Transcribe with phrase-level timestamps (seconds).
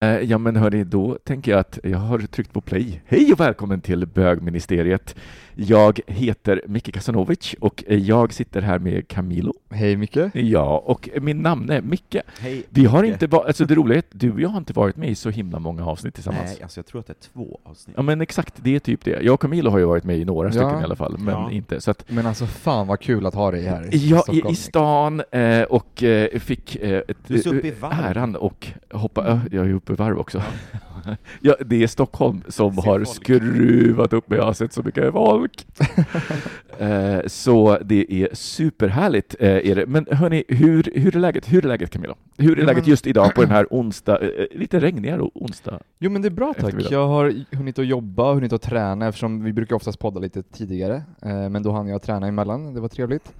[0.00, 3.02] Eh, ja men hörni, då tänker jag att jag har tryckt på play.
[3.06, 5.16] Hej och välkommen till bögministeriet.
[5.60, 9.54] Jag heter Micke Kasanovic och jag sitter här med Camilo.
[9.70, 10.16] Hej Micke.
[10.34, 12.16] Ja, och min namn är Micke.
[12.40, 12.62] Hej.
[12.70, 13.12] Vi har Micke.
[13.12, 15.14] inte varit, alltså det roliga är att du och jag har inte varit med i
[15.14, 16.44] så himla många avsnitt tillsammans.
[16.44, 17.94] Nej, alltså jag tror att det är två avsnitt.
[17.96, 19.20] Ja men exakt, det är typ det.
[19.22, 20.52] Jag och Camilo har ju varit med i några Ja.
[20.52, 21.50] stycken i alla fall, men Ja.
[21.50, 24.52] inte så att Men alltså fan vad kul att ha dig här Ja, i, Stockholm.
[24.52, 27.92] i stan eh, och eh, fick eh, ett, Du är så uppe i varv.
[28.04, 30.42] äran och hoppa, ja, jag är uppe i varv också.
[31.40, 33.08] Ja, det är Stockholm som har folk.
[33.08, 35.12] skruvat upp mig, jag har sett så mycket
[35.48, 35.66] folk.
[36.78, 39.86] eh, så det är superhärligt eh, är det.
[39.86, 41.52] Men hörni, hur, hur är läget?
[41.52, 42.14] Hur är läget Camilla?
[42.36, 45.80] Hur är läget men- just idag på den här onsdag, eh, lite regnigare onsdag?
[45.98, 46.74] Jo men det är bra tack.
[46.90, 51.02] Jag har hunnit att jobba, hunnit att träna eftersom vi brukar oftast podda lite tidigare.
[51.22, 53.32] Eh, men då hann jag träna emellan, det var trevligt.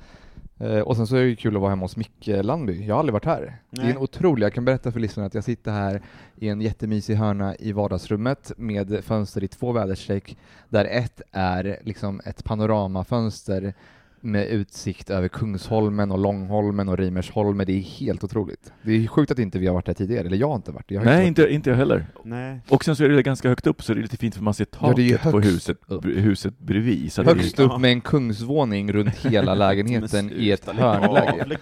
[0.61, 2.87] Eh, och sen så är det ju kul att vara hemma hos Micke Landby.
[2.87, 3.56] Jag har aldrig varit här.
[3.70, 3.92] Det är Nej.
[3.92, 6.03] en otrolig, jag kan berätta för lyssnarna att jag sitter här
[6.37, 10.36] i en jättemysig hörna i vardagsrummet med fönster i två väderstreck,
[10.69, 13.74] där ett är liksom ett panoramafönster
[14.20, 17.67] med utsikt över Kungsholmen och Långholmen och Rimersholmen.
[17.67, 18.73] Det är helt otroligt.
[18.83, 20.90] Det är sjukt att inte vi har varit här tidigare, eller jag har inte varit
[20.90, 22.06] har Nej, varit inte, inte jag heller.
[22.24, 22.61] Nej.
[22.68, 24.55] Och sen så är det ganska högt upp, så det är lite fint för man
[24.55, 26.05] ser Ja, det är ju taket på högst huset, upp.
[26.05, 27.12] huset bredvid.
[27.12, 31.58] Så att det är- Högst upp med en kungsvåning runt hela lägenheten i ett hörnläge.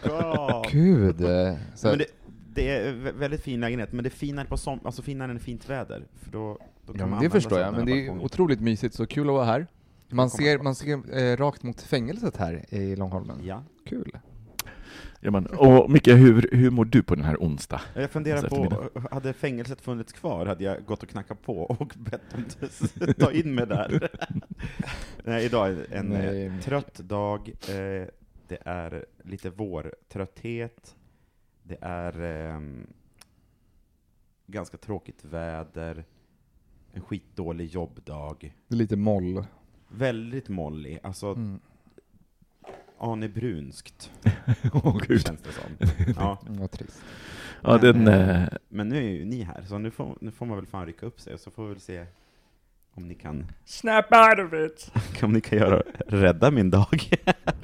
[0.73, 1.17] Gud!
[1.75, 2.05] Så, Men det,
[2.55, 5.39] det är vä- väldigt fin lägenhet, men det är finare på som, alltså finare än
[5.41, 6.03] fint väder.
[6.23, 8.25] För då, då kan ja, man men det förstår jag, men det är balkongen.
[8.25, 9.67] otroligt mysigt, så kul att vara här.
[10.17, 13.41] Man ser, man ser eh, rakt mot fängelset här i Långholmen.
[13.45, 13.63] Ja.
[13.85, 14.19] Kul.
[15.21, 17.81] Ja, men, och Micke, hur, hur mår du på den här onsdag?
[17.95, 21.93] Jag funderar Alltså, på, hade fängelset funnits kvar hade jag gått och knackat på och
[21.97, 22.45] bett dem
[23.09, 24.09] att ta in mig där.
[25.25, 26.47] Nej, idag är en Nej.
[26.47, 28.09] eh, trött dag, eh,
[28.49, 30.97] det är lite vårtrötthet,
[31.63, 32.87] det är ehm,
[34.47, 36.05] ganska tråkigt väder,
[36.93, 39.45] en skitdålig jobbdag, Det är lite moll.
[39.89, 41.59] Väldigt mollig, alltså Mm.
[42.99, 44.11] Arne Brunskt,
[44.73, 45.27] Åh gud.
[45.27, 45.89] känns det som.
[46.17, 46.39] Ja.
[46.47, 47.03] Mm, vad trist.
[47.63, 50.31] Ja, Men, den, eh, eh, Men nu är ju ni här, så nu får, nu
[50.31, 52.07] får man väl fan rycka upp sig, och så får vi väl se
[52.97, 54.93] om ni kan, Snap out of it!
[55.23, 57.11] om ni kan göra, rädda min dag.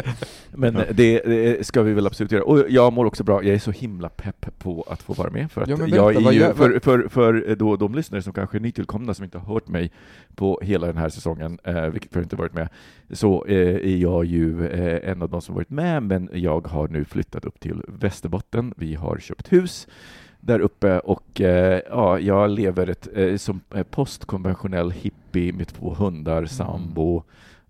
[0.50, 2.44] Men det, det ska vi väl absolut göra.
[2.44, 5.53] Och jag mår också bra, jag är så himla pepp på att få vara med,
[5.53, 8.32] för att Ja, men jag berätta, är ju, för, för, för då, de lyssnare som
[8.32, 9.93] kanske är nytillkomna, som inte har hört mig
[10.34, 12.69] på hela den här säsongen, eh, vilket jag inte varit med,
[13.10, 16.88] så eh, är jag ju eh, en av de som varit med, men jag har
[16.88, 18.75] nu flyttat upp till Västerbotten.
[18.76, 19.87] Vi har köpt hus
[20.44, 25.94] där uppe och eh, ja, jag lever ett, eh, som eh, postkonventionell hippie med två
[25.94, 27.22] hundar, sambo,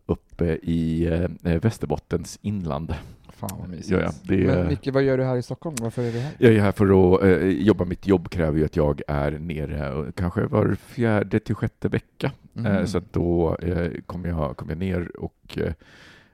[0.07, 1.07] uppe i
[1.43, 2.95] eh, Västerbottens inland.
[3.29, 3.91] Fan vad mysigt.
[3.91, 5.77] Ja, ja, det Men Micke, vad gör du här i Stockholm?
[5.81, 6.33] Varför är du här?
[6.39, 7.85] Jag är här för att eh, jobba.
[7.85, 12.33] Mitt jobb kräver ju att jag är nere eh, kanske var fjärde till sjätte vecka.
[12.67, 15.73] Eh, så att då eh, kommer jag, kom jag ner och eh,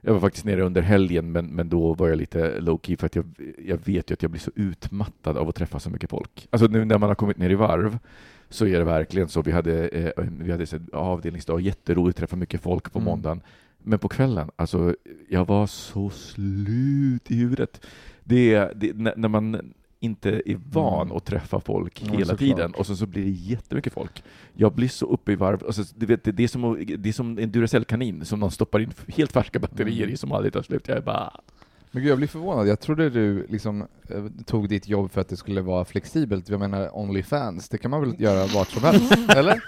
[0.01, 3.05] jag var faktiskt nere under helgen, men, men då var jag lite low key för
[3.05, 3.25] att jag,
[3.65, 6.47] jag vet ju att jag blir så utmattad av att träffa så mycket folk.
[6.49, 7.97] Alltså nu när man har kommit ner i varv
[8.49, 9.41] så är det verkligen så.
[9.41, 13.05] Vi hade, eh, vi hade här avdelningsdag, jätteroligt, träffa mycket folk på Mm.
[13.05, 13.41] måndagen.
[13.83, 14.95] Men på kvällen, alltså
[15.29, 17.85] jag var så slut i huvudet.
[18.23, 21.17] Det, det, när man inte är van Mm.
[21.17, 22.39] att träffa folk Ja, hela såklart.
[22.39, 24.23] tiden och så, så blir det jättemycket folk.
[24.53, 25.63] Jag blir så uppe i varv.
[25.65, 28.91] Alltså, du vet, det, är som, det är som en Duracell-kanin som någon stoppar in
[29.07, 30.13] helt färska batterier Mm.
[30.13, 30.87] i som aldrig tar slut.
[30.87, 31.33] Jag är bara...
[31.91, 32.67] Men gud, jag blir förvånad.
[32.67, 36.49] Jag trodde du liksom eh, tog ditt jobb för att det skulle vara flexibelt.
[36.49, 39.59] Jag menar Onlyfans, det kan man väl göra vart som helst, eller?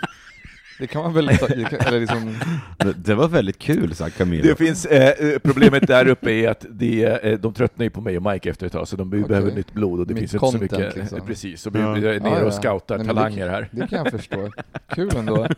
[0.80, 2.36] Det kan man väl eller liksom,
[2.96, 4.44] Det- var väldigt kul, sa Camilo.
[4.44, 8.02] Det finns, eh, eh, problemet där uppe är att det, eh, de tröttnar ju på
[8.02, 9.24] mig och Mike efter ett tag, så de Okej.
[9.24, 10.96] behöver nytt blod och det Nytt finns inte så mycket.
[10.96, 11.18] liksom.
[11.18, 11.98] eh, Precis, så vi Ja.
[11.98, 13.68] är nere och scoutar Nej, talanger det, här.
[13.72, 14.52] Det kan jag förstå.
[14.96, 15.48] Kul ändå.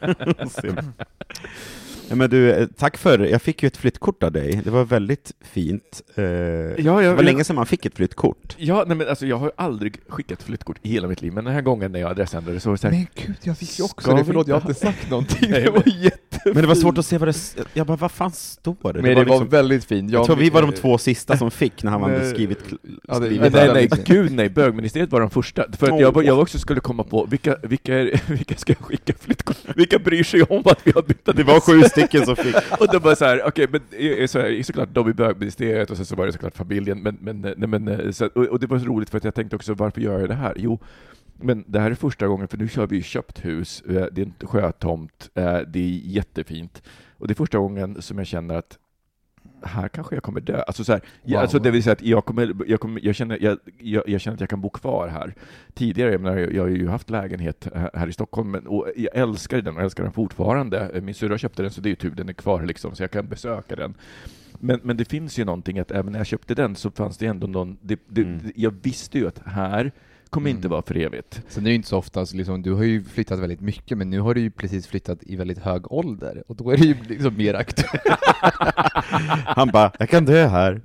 [2.09, 4.61] Ja, men du, eh, tack för Jag fick ju ett flyttkort av dig.
[4.63, 6.01] Det var väldigt fint.
[6.15, 8.55] Eh, Ja, det jag, var jag, länge sedan man fick ett flyttkort.
[8.57, 11.53] ja, nej, men alltså, jag har aldrig skickat flyttkort i hela mitt liv, men den
[11.53, 13.85] här gången när jag adressändrade så var det så här, Men gud, jag fick ju
[13.85, 15.51] också det, förlåt jag har inte sagt någonting.
[15.51, 16.19] Nej, Det var jättefint.
[16.45, 17.55] Men det var svårt att se vad det...
[17.73, 19.01] Jag bara, vad fan står det?
[19.01, 20.11] Men det var liksom, väldigt fint.
[20.11, 22.59] jag tror vi var de två sista som fick när han hade skrivit...
[23.07, 25.65] Ja, det- skrivit Nej, det nej, var nej, väldigt gud nej, bögministeriet var de första.
[25.71, 27.93] För att jag, jag också skulle komma på, vilka, vilka,
[28.27, 31.59] vilka ska jag skicka flyttkort Vilka bryr sig om att vi har bytt Det var
[31.59, 32.55] sju stycken som fick.
[32.79, 33.81] Och de bara så här, okej, men
[34.27, 37.41] så här, såklart de i bögministeriet och sen så var det såklart familjen, men, men,
[37.41, 39.73] nej, men eh, så, och, och det var så roligt för att jag tänkte också,
[39.73, 40.53] varför gör jag det här?
[40.57, 40.79] Jo,
[41.41, 44.21] men det här är första gången, för nu kör vi ju köpt hus, eh, det
[44.21, 46.83] är en sjötomt, eh, det är jättefint,
[47.17, 48.77] och det är första gången som jag känner att
[49.63, 50.61] här kanske jag kommer dö.
[50.67, 51.41] Alltså, så här, jag, Wow.
[51.41, 54.35] alltså det vill säga att jag, kommer, jag, kommer, jag, känner, jag, jag, jag känner
[54.35, 55.33] att jag kan bo kvar här.
[55.73, 58.87] Tidigare, jag, menar, jag, jag har ju haft lägenhet här- här i Stockholm, men, och
[58.95, 60.99] jag älskar den och älskar den fortfarande.
[61.03, 63.11] Min syrra köpte den, så det är ju tur, den är kvar liksom, så jag
[63.11, 63.93] kan besöka den.
[64.59, 67.25] Men, men det finns ju någonting att även när jag köpte den så fanns det
[67.25, 68.51] ändå någon, det, det, Mm.
[68.55, 69.91] jag visste ju att här
[70.33, 70.57] kommer Mm.
[70.57, 71.41] inte vara för evigt.
[71.47, 73.97] Sen är det ju inte så ofta, så liksom, du har ju flyttat väldigt mycket,
[73.97, 76.83] men nu har du ju precis flyttat i väldigt hög ålder, och då är det
[76.85, 78.19] ju liksom mer aktuellt.
[79.45, 80.81] Han bara, jag kan dö här.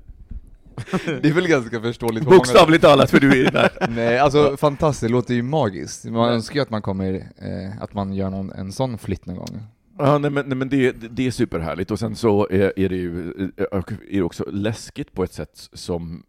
[1.22, 2.24] Det är väl ganska förståeligt.
[2.24, 3.70] vad många- Bokstavligt talat, för du är där.
[3.88, 6.04] Nej, alltså fantastiskt, det låter ju magiskt.
[6.04, 9.36] Man önskar ju att man kommer, eh, att man gör någon, en sån flytt någon
[9.36, 9.60] gång.
[9.98, 12.96] Ja, nej, men, nej, men det, det är superhärligt, och sen så är, är det
[12.96, 16.22] ju eh, är det också läskigt på ett sätt som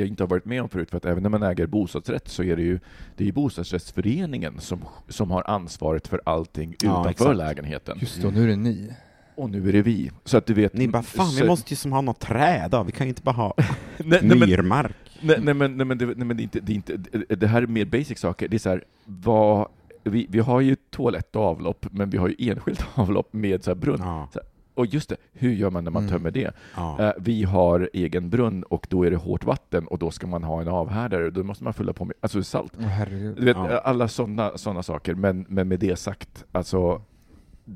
[0.00, 2.42] jag inte har varit med om förut, för att även när man äger bostadsrätt så
[2.42, 2.80] är det ju
[3.16, 7.36] det är bostadsrättsföreningen som, som har ansvaret för allting Ja, utanför exakt.
[7.36, 7.98] lägenheten.
[8.00, 8.92] Just det, nu är det ni.
[9.34, 10.10] Och nu är det vi.
[10.24, 10.74] Så att du vet...
[10.74, 13.08] Ni bara, fan så- vi måste ju som ha något träd då, vi kan ju
[13.08, 13.54] inte bara ha
[13.98, 14.96] nej, myrmark.
[15.20, 16.96] nej, nej, men, nej, men, det, nej, men det, är inte, det, är inte,
[17.36, 18.48] det- här är mer basic saker.
[18.48, 19.68] Det är så här, vad,
[20.04, 23.70] vi, vi har ju toalett och avlopp, men vi har ju enskilt avlopp med så
[23.70, 24.00] här brunn.
[24.00, 24.28] Ja,
[24.80, 26.12] Och just det, hur gör man när man Mm.
[26.14, 26.50] tömmer det?
[26.76, 26.96] ja.
[27.00, 30.44] Eh, Vi har egen brunn och då är det hårt vatten och då ska man
[30.44, 31.30] ha en avhärdare.
[31.30, 32.72] Då måste man fylla på med alltså salt.
[33.36, 33.78] Du vet, Ja.
[33.78, 35.14] alla sådana såna saker.
[35.14, 37.02] Men, men med det sagt, alltså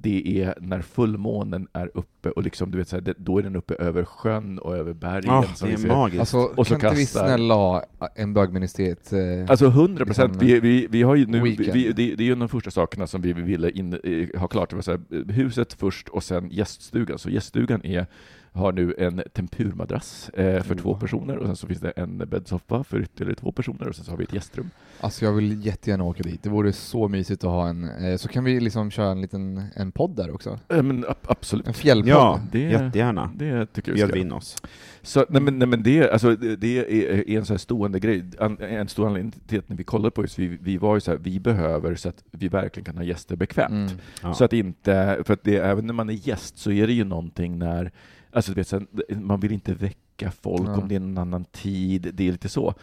[0.02, 3.56] det är när fullmånen är uppe och liksom, du vet, så här, då är den
[3.56, 5.42] uppe över sjön och över bergen.
[5.54, 6.20] Som det är magiskt.
[6.20, 9.12] Alltså, Och så kan inte vi kastar- snälla ha en bögministeriet?
[9.12, 10.32] Eh, Alltså 100 procent.
[10.32, 11.56] Liksom, Vi, vi, vi har ju nu, vi,
[11.92, 14.70] det, det är ju de första sakerna som vi ville in, eh, ha klart.
[14.70, 17.18] Det var så här, huset först och sen gäststugan.
[17.18, 18.06] Så gäststugan är,
[18.52, 21.00] har nu en tempurmadrass eh, för två Wow.
[21.00, 24.10] personer och sen så finns det en bäddsoffa för ytterligare två personer och sen så
[24.12, 24.70] har vi ett gästrum.
[25.00, 28.28] Alltså jag vill jättegärna åka dit, det vore så mysigt att ha en, eh, så
[28.28, 30.58] kan vi liksom köra en liten en podd där också.
[30.68, 31.66] Eh, men ab- absolut.
[31.66, 32.10] En fjällpodd.
[32.12, 33.30] Ja, det- jättegärna.
[33.36, 34.56] Det tycker jag vi Bjöd ska in oss.
[35.02, 38.00] Så, nej, men, nej, men det, alltså, det, det är, är en så här stående
[38.00, 38.24] grej.
[38.38, 41.00] An, en stor anledning till att när vi kollade på det, vi, vi var ju
[41.00, 43.90] så här, vi behöver så att vi verkligen kan ha gäster bekvämt.
[43.90, 44.02] Mm.
[44.22, 44.34] Ja.
[44.34, 47.04] Så att inte, för att det, även när man är gäst så är det ju
[47.04, 47.92] någonting när,
[48.32, 50.76] alltså du vet, så här, man vill inte väcka folk Ja.
[50.76, 52.74] om det är en annan tid, det är lite så.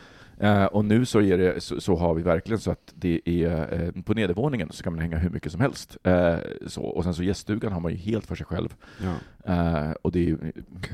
[0.42, 3.84] Eh, och nu så, är det, så, så har vi verkligen så att det är
[3.96, 5.98] eh, på nedervåningen så kan man hänga hur mycket som helst.
[6.04, 6.36] Eh,
[6.68, 8.76] så, och sen så gäststugan har man ju helt för sig själv.
[9.04, 9.16] Ja.
[9.54, 10.38] Eh, och det är ju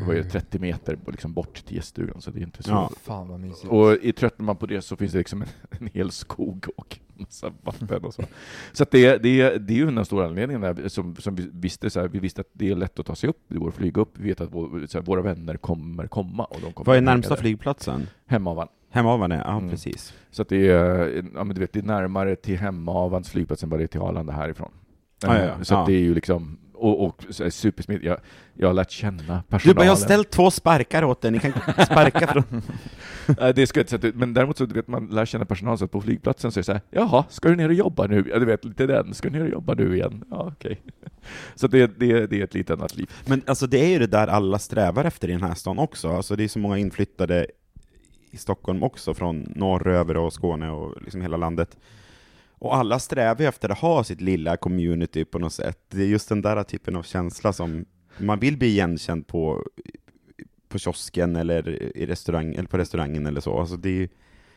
[0.07, 2.71] vad är det, 30 meter liksom bort till gäststugan, så det är inte så.
[2.71, 2.91] Ja.
[3.01, 3.65] Fan vad mysigt.
[3.65, 5.47] Och i tröttnar man på det så finns det liksom en,
[5.79, 8.23] en hel skog och massa vatten och så.
[8.71, 11.89] Så att det, det, det är ju den stora anledningen där, som, som vi visste,
[11.89, 13.75] så här, vi visste att det är lätt att ta sig upp, det går att
[13.75, 16.43] flyga upp, vi vet att vår, så här, våra vänner kommer komma.
[16.43, 18.07] Och de kommer Vad är närmsta flygplatsen?
[18.25, 18.67] Hemavan.
[18.89, 19.69] Hemavan är, ja Mm.
[19.69, 20.13] precis.
[20.31, 23.69] Så att det är, ja, men du vet, det är närmare till Hemavans flygplats än
[23.69, 24.71] vad det är till Arlanda härifrån.
[25.23, 25.63] Ja, ja, Eh, ja.
[25.63, 25.83] Så Ja.
[25.87, 28.05] det är ju liksom, och, och supersmidigt.
[28.05, 28.17] Jag,
[28.53, 29.75] jag har lärt känna Du personalen.
[29.75, 31.51] bara, jag har ställt två sparkar åt dig, ni kan
[31.85, 32.43] sparka från...
[33.55, 34.15] Det ska jag.
[34.15, 36.65] Men däremot så du vet man lär känna personal så på flygplatsen så är det
[36.65, 38.25] så här, jaha, ska du ner och jobba nu?
[38.29, 40.23] Ja, du vet, lite den, ska du ner och jobba nu igen?
[40.31, 40.81] Ja, okej.
[41.55, 43.11] Så det, det, det är ett lite annat liv.
[43.25, 46.09] Men alltså det är ju det där alla strävar efter i den här stan också,
[46.15, 47.47] alltså det är så många inflyttade
[48.31, 51.77] i Stockholm också, från norröver och Skåne och liksom hela landet.
[52.59, 55.79] Och alla strävar ju efter att ha sitt lilla community på något sätt.
[55.89, 57.85] Det är just den där typen av känsla som
[58.17, 59.63] man vill bli igenkänd på,
[60.69, 63.59] på kiosken eller, i restaurang, eller på restaurangen eller så.
[63.59, 64.09] Alltså det är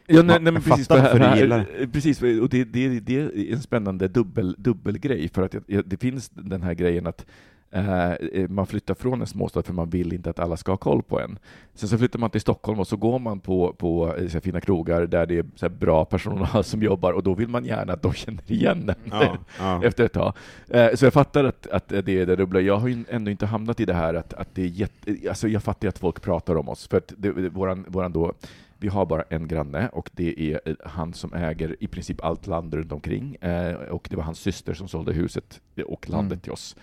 [0.07, 4.09] Ja, nej, nej, men precis, gillar här, precis, och det, det, det är en spännande
[4.09, 7.27] dubbel, dubbelgrej, för att jag- det finns den här grejen att
[7.73, 11.03] Eh, man flyttar från en småstad för man vill inte att alla ska ha koll
[11.03, 11.39] på en.
[11.75, 14.61] Sen så flyttar man till Stockholm och så går man på, på eh, så fina
[14.61, 18.13] krogar där det är bra personal som jobbar och då vill man gärna att de
[18.13, 19.85] känner igen en Ja, ja.
[19.85, 20.33] efter ett tag.
[20.69, 22.61] Eh, så jag fattar att, att det är det dubbla.
[22.61, 25.17] Jag har ju ändå inte hamnat i det här att, att det är jätte...
[25.29, 28.13] Alltså jag fattar ju att folk pratar om oss, för att det, det, våran, våran
[28.13, 28.33] då
[28.79, 32.75] vi har bara en granne och det är han som äger i princip allt land
[32.75, 33.35] runt omkring.
[33.35, 36.41] Eh, och det var hans syster som sålde huset och landet Mm.
[36.41, 36.77] till oss.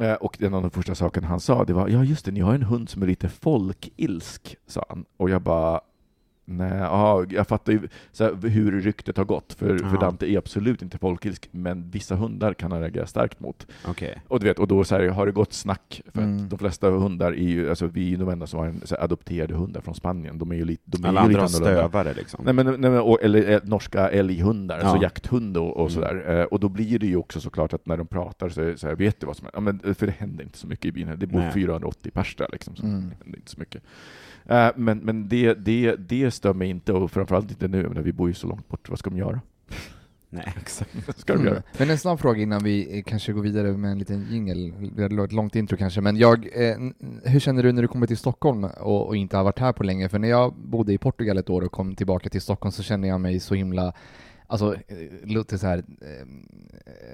[0.00, 2.40] Eh, och en av de första sakerna han sa, det var ja just det, ni
[2.40, 5.04] har en hund som är lite folkilsk, sa han.
[5.16, 5.80] Och jag bara
[6.46, 7.80] Nej, ja, jag fattar ju
[8.18, 9.98] här, hur ryktet har gått, för, för.
[10.00, 13.66] Dante är absolut inte folkilsk, men vissa hundar kan han reagera starkt mot.
[13.86, 14.22] Okej.
[14.28, 16.48] Och du vet, och då så här, har det gått snack, för Mm.
[16.48, 19.04] de flesta hundar är ju, alltså vi är ju de enda som har en, här,
[19.04, 21.88] adopterade hundar från Spanien, de är ju lite, de är Alla ju andra lite annorlunda.
[21.88, 22.44] stövare liksom.
[22.44, 24.84] Nej, men, nej, men, och, eller eh, norska älghundar, Ja.
[24.84, 25.90] alltså jakthund och, och Mm.
[25.90, 26.38] sådär.
[26.40, 28.78] Eh, och då blir det ju också såklart att när de pratar så, är det
[28.78, 30.92] så här, vet du vad som ja, men För det händer inte så mycket i
[30.92, 31.52] byn, det bor Nej.
[31.52, 32.94] 480 pers där liksom, så Mm.
[33.00, 33.82] det händer inte så mycket.
[34.46, 38.12] Eh, men men det, det, det stör mig inte, och framförallt inte nu, men vi
[38.12, 39.40] bor ju så långt bort, vad ska de göra?
[40.30, 40.90] Nej, exakt.
[41.06, 41.52] Vad ska de Mm.
[41.52, 41.62] göra?
[41.78, 44.72] Men en snabb fråga innan vi eh, kanske går vidare med en liten jingle.
[44.96, 46.76] Vi hade ett långt intro kanske, men jag, eh,
[47.24, 49.82] hur känner du när du kommer till Stockholm och, och inte har varit här på
[49.82, 50.08] länge?
[50.08, 53.08] För när jag bodde i Portugal ett år och kom tillbaka till Stockholm så kände
[53.08, 53.92] jag mig så himla
[54.46, 54.80] Alltså, eh,
[55.24, 56.26] låter så här eh,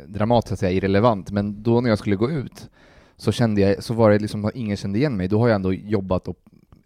[0.09, 2.71] dramatiskt att säga irrelevant, men då när jag skulle gå ut
[3.17, 5.29] så kände jag, så var det liksom att ingen kände igen mig.
[5.29, 6.37] Då har jag ändå jobbat och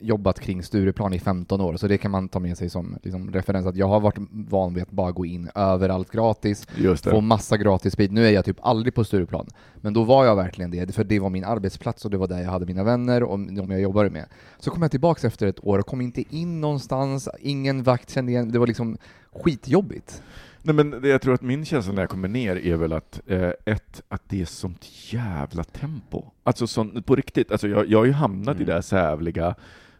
[0.06, 3.32] jobbat kring Stureplan i 15 år, så det kan man ta med sig som liksom,
[3.32, 6.66] referens att jag har varit van vid att bara gå in överallt gratis,
[7.02, 8.12] få massa gratis sprit.
[8.12, 9.46] Nu är jag typ aldrig på Stureplan,
[9.76, 12.42] men då var jag verkligen det, för det var min arbetsplats och det var där
[12.42, 14.25] jag hade mina vänner och de jag jobbade med.
[14.58, 18.32] Så kom jag tillbaks efter ett år och kom inte in någonstans, ingen vakt kände
[18.32, 18.96] igen, det var liksom
[19.44, 20.23] skitjobbigt.
[20.66, 23.50] Nej, men jag tror att min känsla när jag kommer ner är väl att, eh,
[23.64, 26.25] ett, att det är sånt jävla tempo.
[26.42, 28.66] Alltså sån, på riktigt, alltså jag, jag har ju hamnat i Mm.
[28.66, 29.54] det här sävliga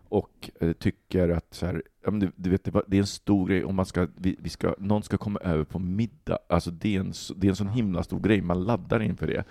[0.09, 3.75] och eh, tycker att så här, du, du vet, det, är en stor grej om
[3.75, 6.39] man ska, vi, vi ska, någon ska komma över på middag.
[6.49, 9.45] Alltså det är en, det är en sån himla stor grej, man laddar inför det.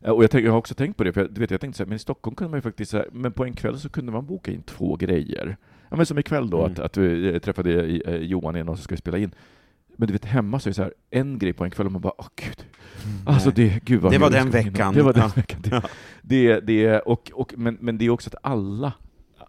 [0.00, 1.60] Eh, Och jag, tänk, jag har också tänkt på det, för jag, du vet, jag
[1.60, 3.52] tänkte så här, men i Stockholm kunde man ju faktiskt, så här, men på en
[3.52, 5.56] kväll så kunde man boka in två grejer.
[5.90, 6.72] Ja, men som ikväll då, Mm.
[6.72, 7.70] att, att vi eh, träffade
[8.22, 9.30] Johan igen och så ska vi spela in.
[9.96, 11.92] Men du vet, hemma så är det så här, en grej på en kväll och
[11.92, 12.66] man bara, åh gud.
[13.26, 14.94] Alltså det, gud vad Det var den veckan.
[14.94, 15.32] Det var den Ja.
[15.36, 15.60] veckan.
[15.62, 15.82] Det,
[16.22, 18.92] det, det, och, och, men, men det är också att alla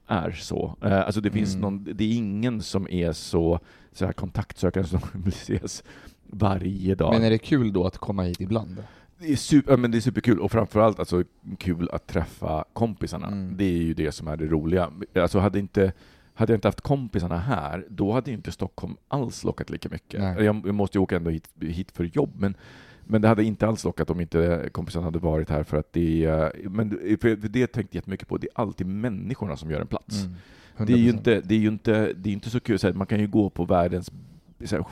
[0.08, 0.76] är så.
[0.82, 1.62] Eh, Alltså det finns Mm.
[1.62, 3.60] någon, det är ingen som är så,
[3.92, 5.84] så här kontaktsökande som vill ses
[6.24, 7.14] varje dag.
[7.14, 8.84] Men är det kul då att komma hit ibland?
[9.20, 11.24] Det är, super, men det är superkul, och framförallt alltså,
[11.58, 13.28] kul att träffa kompisarna.
[13.28, 13.58] Mm.
[13.58, 14.92] Det är ju det som är det roliga.
[15.16, 15.94] Alltså, hade, inte,
[16.34, 20.24] hade jag inte haft kompisarna här, då hade inte Stockholm alls lockat lika mycket.
[20.24, 22.56] Jag, jag måste ju åka ändå hit, hit för jobb, men,
[23.06, 25.64] men det hade inte alls lockat om inte kompisarna hade varit här.
[25.64, 26.90] För att det, är- men
[27.22, 30.22] för det har jag tänkt jättemycket på, det är alltid människorna som gör en plats.
[30.24, 30.88] Mm.
[30.88, 31.16] Det är ju 100%.
[31.18, 33.28] inte, det är ju inte, det är inte så kul, så här, man kan ju
[33.28, 34.12] gå på världens
[34.66, 34.86] så här,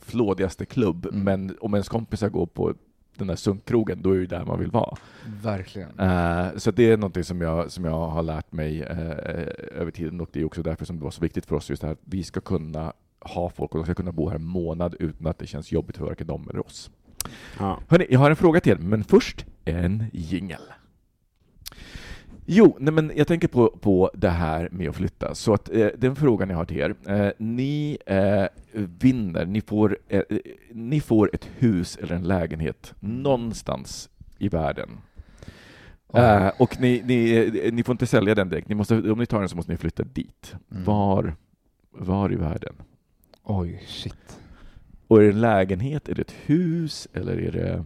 [0.00, 1.22] flådigaste klubb, Mm.
[1.24, 2.74] men om ens kompisar går på
[3.16, 4.96] den där sunkkrogen, då är det ju där man vill vara.
[5.42, 5.98] Verkligen.
[5.98, 10.20] Eh, så det är någonting som jag, som jag har lärt mig eh, över tiden
[10.20, 11.92] och det är också därför som det var så viktigt för oss just det här
[11.92, 15.26] att vi ska kunna ha folk och de ska kunna bo här en månad utan
[15.26, 16.90] att det känns jobbigt för varken dem eller oss.
[17.58, 17.80] Ja.
[17.88, 20.62] Hörrni, jag har en fråga till er, men först en jingel.
[22.50, 25.86] Jo, nej men jag tänker på, på det här med att flytta, så att eh,
[25.98, 26.94] den frågan jag har till er.
[27.06, 30.38] Eh, ni eh, vinner, ni får, eh, eh,
[30.72, 34.90] ni får ett hus eller en lägenhet någonstans i världen.
[36.14, 39.40] Eh, och ni, ni, ni får inte sälja den direkt, ni måste, om ni tar
[39.40, 40.54] den så måste ni flytta dit.
[40.70, 40.84] Mm.
[40.84, 41.34] Var,
[41.90, 42.74] var i världen?
[43.42, 44.40] Oj, shit.
[45.08, 47.84] Och är det en lägenhet, är det ett hus, eller är det...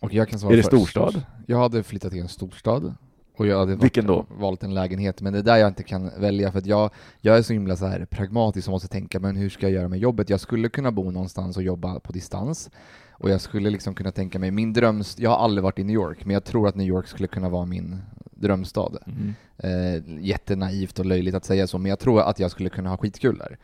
[0.00, 0.72] Och jag kan svara Är det först.
[0.72, 1.22] storstad?
[1.46, 2.94] Jag hade flyttat till en storstad.
[3.36, 4.26] Och jag hade Vilken då?
[4.38, 6.90] valt en lägenhet, men det är där jag inte kan välja för att jag,
[7.20, 9.88] jag är så himla så här pragmatisk och måste tänka, men hur ska jag göra
[9.88, 10.30] med jobbet?
[10.30, 12.70] Jag skulle kunna bo någonstans och jobba på distans.
[13.12, 15.18] Och jag skulle liksom kunna tänka mig, min dröms...
[15.18, 17.48] Jag har aldrig varit i New York, men jag tror att New York skulle kunna
[17.48, 17.98] vara min
[18.30, 18.98] drömstad.
[19.06, 19.34] Mm.
[19.56, 22.96] Eh, jättenaivt och löjligt att säga så, men jag tror att jag skulle kunna ha
[22.96, 23.58] skitkul där.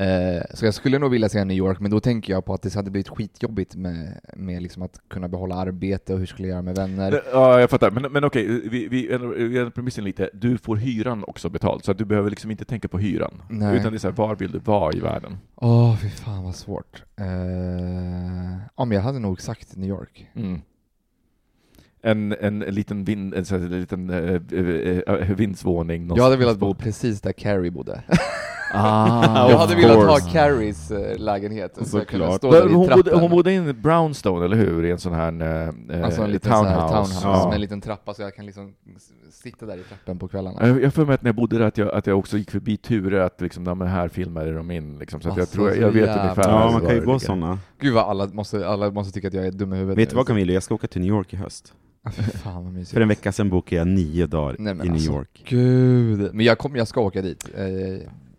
[0.00, 2.62] Eh, så jag skulle nog vilja säga New York, men då tänker jag på att
[2.62, 6.54] det hade blivit skitjobbigt med, med liksom att kunna behålla arbete och hur skulle jag
[6.54, 7.22] göra med vänner.
[7.32, 7.90] Ja, jag fattar.
[7.90, 10.30] Men, men okej, vi, ändrar premissen lite.
[10.32, 13.42] Du får hyran också betalt, så att du behöver liksom inte tänka på hyran.
[13.48, 13.76] Nej.
[13.76, 15.38] Utan det är så här, var vill du vara i världen?
[15.54, 17.02] Åh, fy fan vad svårt.
[17.16, 17.26] Eh,
[18.76, 20.26] ja, men jag hade nog sagt New York.
[20.34, 20.60] Mm.
[22.02, 26.36] En, en liten, vin, en, så här, en liten eh, eh, eh, vindsvåning Jag hade
[26.36, 28.02] velat bo precis där Carrie bodde.
[28.72, 30.30] Ah, jag hade velat ha course.
[30.32, 31.74] Carries eh, lägenhet.
[31.78, 32.34] Så Såklart.
[32.36, 34.84] stå där i hon, bodde, hon bodde i en brownstone, eller hur?
[34.84, 35.42] I en sån här
[35.92, 37.12] eh, Alltså en liten townhouse, townhouse.
[37.22, 37.46] townhouse Ja.
[37.48, 38.72] med en liten trappa så jag kan liksom
[39.32, 40.66] sitta där i trappen på kvällarna.
[40.80, 42.76] Jag för mig att när jag bodde där att jag, att jag också gick förbi
[42.76, 44.98] Ture, att liksom, ja, men här filmade de in.
[44.98, 47.04] Liksom, så att jag Alltså, tror jag, jag vet jävla- ungefär Ja, man kan ju
[47.04, 47.58] gå sådana.
[47.80, 49.98] Gud vad alla måste, alla måste tycka att jag är dum i huvudet.
[49.98, 51.72] Vet du vad Camilla, jag ska åka till New York i höst.
[52.42, 52.84] Fan.
[52.86, 55.44] För en vecka sedan bokade jag nio dagar Nej, i New alltså, York.
[55.48, 56.34] Gud.
[56.34, 57.48] Men jag, kom, jag ska åka dit.
[57.56, 57.64] Eh,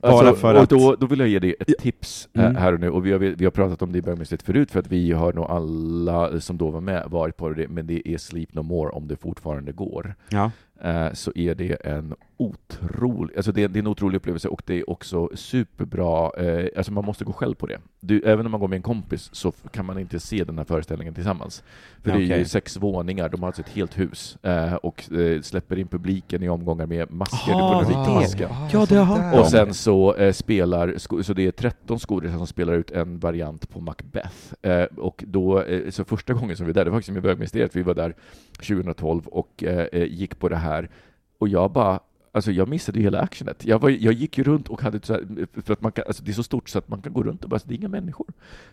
[0.01, 2.55] Bara Alltså, för och att- då, då vill jag ge dig ett tips eh, Mm.
[2.55, 4.79] här och nu, och vi har, vi har pratat om det i Bögministeriet förut, för
[4.79, 8.17] att vi har nog alla som då var med varit på det, men det är
[8.17, 10.15] Sleep No More om det fortfarande går.
[10.29, 10.51] Ja.
[10.81, 14.89] Eh, så är det en otrolig, alltså det, är en otrolig upplevelse och det är
[14.89, 17.79] också superbra, eh, alltså man måste gå själv på det.
[17.99, 20.65] Du, även om man går med en kompis så kan man inte se den här
[20.65, 21.63] föreställningen tillsammans.
[22.03, 25.09] För det är ju sex våningar, de har alltså ett helt hus eh, och
[25.41, 27.53] släpper in publiken i omgångar med masker.
[27.53, 28.15] Ah, du är ta det.
[28.15, 28.49] masken.
[28.73, 32.91] Ja, det har Och sen så spelar, så det är 13 skådespelare som spelar ut
[32.91, 34.53] en variant på Macbeth.
[34.97, 37.81] Och då, så första gången som vi var där, det var faktiskt med Bögministeriet, vi
[37.81, 38.15] var där
[38.55, 39.63] 2012 och
[40.07, 40.70] gick på det här,
[41.37, 41.99] och jag bara
[42.33, 43.65] Alltså jag missade ju hela actionet.
[43.65, 46.23] Jag, var, jag gick ju runt och hade så här, för att man kan, alltså
[46.23, 47.87] det är så stort så att man kan gå runt och bara, det är inga
[47.87, 48.27] människor.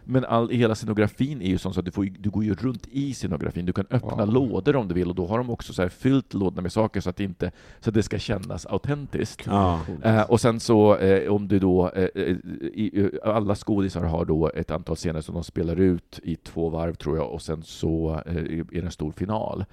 [0.04, 2.86] Men all, hela scenografin är ju sån så att du, får, du går ju runt
[2.90, 4.34] i scenografin, du kan öppna Wow.
[4.34, 7.00] lådor om du vill och då har de också så här fyllt lådorna med saker
[7.00, 7.50] så att det inte,
[7.80, 9.46] så att det ska kännas autentiskt.
[9.46, 9.80] Ja.
[10.02, 14.24] Eh, och sen så eh, om du då, eh, eh, i, eh, alla skådisar har
[14.24, 17.62] då ett antal scener som de spelar ut i två varv tror jag, och sen
[17.62, 19.66] så eh, är det en stor final eh,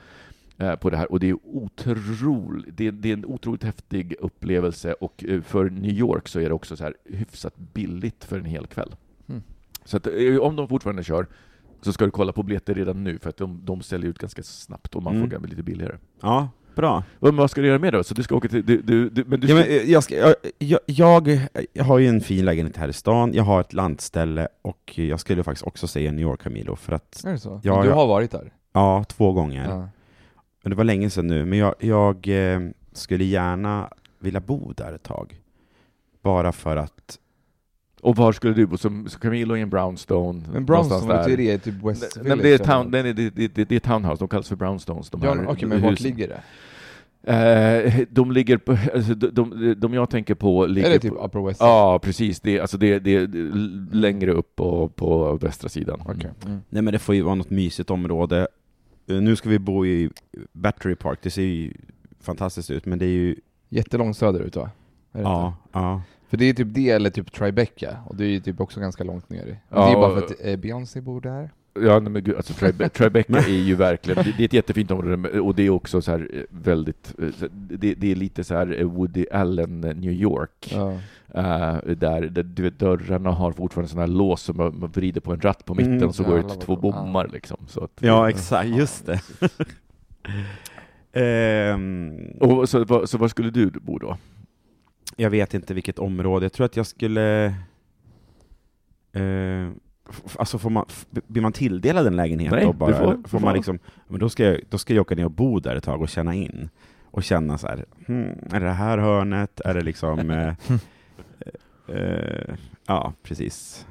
[0.79, 1.12] på det här.
[1.12, 5.69] Och det är otroligt, det, är- det är en otroligt häftig upplevelse och eh, för
[5.69, 8.95] New York så är det också så här hyfsat billigt för en hel kväll.
[9.29, 9.43] Mm.
[9.85, 11.27] Så att, eh, om de fortfarande kör
[11.81, 14.43] så ska du kolla på biljetter redan nu för att de, de säljer ut ganska
[14.43, 15.29] snabbt och man Mm.
[15.29, 15.97] får gå lite billigare.
[16.21, 17.03] ja, bra.
[17.19, 18.03] Men vad ska du göra mer då?
[18.03, 20.03] Så du ska åka till, du, du, du, men du Ja, ska, men, eh, jag,
[20.03, 21.39] ska, jag, jag, jag,
[21.74, 25.19] jag har ju en fin lägenhet här i stan, jag har ett landställe och jag
[25.19, 27.62] skulle faktiskt också säga New York, Camilo, för att, Är det så?
[27.63, 27.95] Ja, du ja.
[27.95, 28.53] har varit där?
[28.74, 29.69] ja, två gånger.
[29.69, 29.89] Ja.
[30.65, 32.60] Men det var länge sedan nu, men jag, jag eh,
[32.93, 35.39] skulle gärna vilja bo där ett tag.
[36.22, 37.19] Bara för att,
[38.01, 38.77] Och var skulle du bo?
[38.77, 40.43] Som, som Camilo i en brownstone?
[40.51, 41.57] Men någonstans Brownstone, vad betyder det?
[41.57, 44.50] Typ West Nej, det, är town, nej, det, det, det, det är townhouse, de kallas
[44.50, 45.10] för brownstones.
[45.10, 46.41] De Ja, Okej, men vart ligger det?
[47.34, 51.13] Eh, de ligger på, alltså, de, de, de jag tänker på ligger Är det typ
[51.13, 51.62] på, Upper West?
[51.62, 52.39] Ja, precis.
[52.41, 56.01] Det, alltså det, det, det är längre upp på, på västra sidan.
[56.05, 56.31] Okej.
[56.45, 56.62] Mm.
[56.69, 58.48] nej men det får ju vara något mysigt område.
[59.07, 60.09] Eh, Nu ska vi bo i
[60.51, 61.74] Battery Park, det ser ju
[62.20, 63.35] fantastiskt ut, men det är ju,
[63.70, 64.70] Jättelångt söderut va?
[65.11, 65.59] Är det ja, inte?
[65.72, 66.01] ja.
[66.29, 69.03] För det är typ det eller typ Tribeca, och det är ju typ också ganska
[69.03, 69.55] långt ner i.
[69.70, 71.50] Ja, det är ju bara för att eh, Beyoncé bor där.
[71.81, 75.39] Ja, men gud, alltså Tribe- Tribeca är ju verkligen, det, det är ett jättefint område,
[75.39, 78.83] och det är också så här eh, väldigt, eh, det, det är lite så här
[78.83, 80.72] Woody Allen, New York.
[80.72, 81.00] Ja.
[81.33, 85.22] Eh, där, där du vet, dörrarna har fortfarande sådana här lås som man, man vrider
[85.22, 87.57] på en ratt på mitten Mm, och så går det ut två bommar liksom.
[87.68, 89.22] Så att, Ja, exakt, just det.
[91.14, 94.18] Ehm, Och så, så var skulle du bo då?
[95.18, 97.55] jag vet inte vilket område, jag tror att jag skulle...
[100.09, 100.85] F- alltså får man,
[101.27, 102.92] blir man tilldelad en lägenhet Nej, då bara?
[102.92, 103.40] du får får.
[103.40, 105.83] man liksom, men då ska, jag, då ska jag åka ner och bo där ett
[105.83, 106.70] tag och känna in.
[107.11, 109.61] Och känna så här, hmm, är det här hörnet?
[109.66, 110.29] Är det liksom...
[110.29, 110.53] Eh,
[111.87, 112.55] eh,
[112.87, 113.85] ja, precis.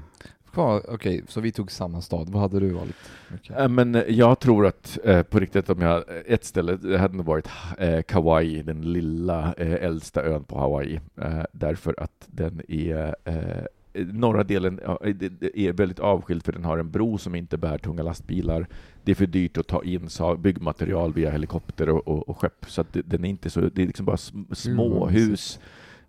[0.53, 2.29] Kvar- Okej, så vi tog samma stad.
[2.31, 2.97] Vad hade du valt?
[3.35, 3.57] Okej.
[3.59, 7.17] Eh, Men eh, jag tror att eh, på riktigt om jag, ett ställe det hade
[7.17, 12.63] nog varit eh, Kauai, den lilla eh, äldsta ön på Hawaii, eh, därför att den
[12.69, 13.65] är eh,
[14.13, 14.79] Norra delen
[15.55, 18.67] är väldigt avskild för den har en bro som inte bär tunga lastbilar.
[19.05, 22.81] Det är för dyrt att ta in byggmaterial via helikopter och, och, och skepp, så
[22.81, 25.61] att det, den är inte så, det är liksom bara sm- små hus.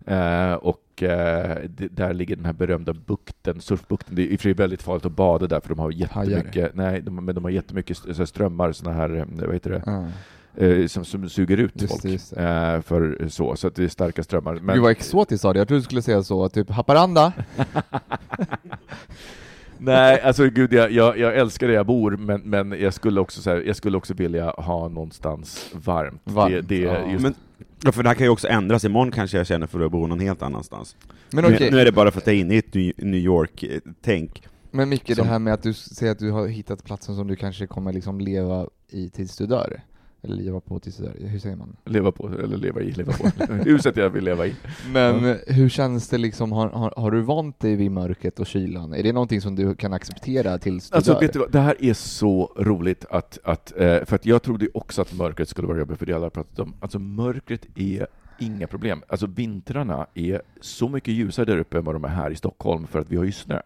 [0.06, 4.14] Eh, och det, där ligger den här berömda bukten, surfbukten.
[4.14, 6.74] Det är i och för sig väldigt farligt att bada där för de har jättemycket,
[6.74, 10.10] nej, de, men de har jättemycket strömmar, såna här, eh, vad heter det,
[10.66, 12.04] eh, som, som suger ut Just folk.
[12.04, 12.28] just
[12.86, 14.54] för så, så att det är starka strömmar.
[14.54, 17.32] Men, Gud vad exotiskt sa du, jag trodde du skulle säga så, typ Haparanda?
[19.78, 23.42] nej, alltså gud, jag, jag, jag älskar där jag bor, men, men jag, skulle också,
[23.42, 26.20] så här, jag skulle också vilja ha någonstans varmt.
[26.24, 27.10] Varmt, det, det, ja.
[27.10, 27.34] just, Men,
[27.84, 30.06] ja, för det här kan ju också ändras, imorgon kanske jag känner för att bo
[30.06, 30.96] någon helt annanstans.
[31.30, 32.92] Men Nu, okej, nu är det bara för att jag är inne i ett New
[32.96, 34.42] New York-tänk.
[34.70, 37.26] men Micke, det som- här med att du säger att du har hittat platsen som
[37.26, 39.80] du kanske kommer liksom leva i tills du dör.
[40.26, 41.76] Eller leva på tills hur säger man?
[41.84, 43.44] leva på, eller leva i, leva på.
[43.52, 44.54] Huset jag vill leva i.
[44.92, 48.94] Men hur känns det liksom, har, har, har du vant dig vid mörkret och kylan?
[48.94, 51.20] Är det någonting som du kan acceptera tills du Alltså, dör?
[51.20, 54.68] vet du vad, det här är så roligt att, att eh, för att jag trodde
[54.74, 56.74] också att mörkret skulle vara jobbigt, för det alla pratat om.
[56.80, 58.06] Alltså mörkret är
[58.38, 59.02] inga problem.
[59.08, 62.86] Alltså vintrarna är så mycket ljusare där uppe än vad de är här i Stockholm
[62.86, 63.60] för att vi har ju snö.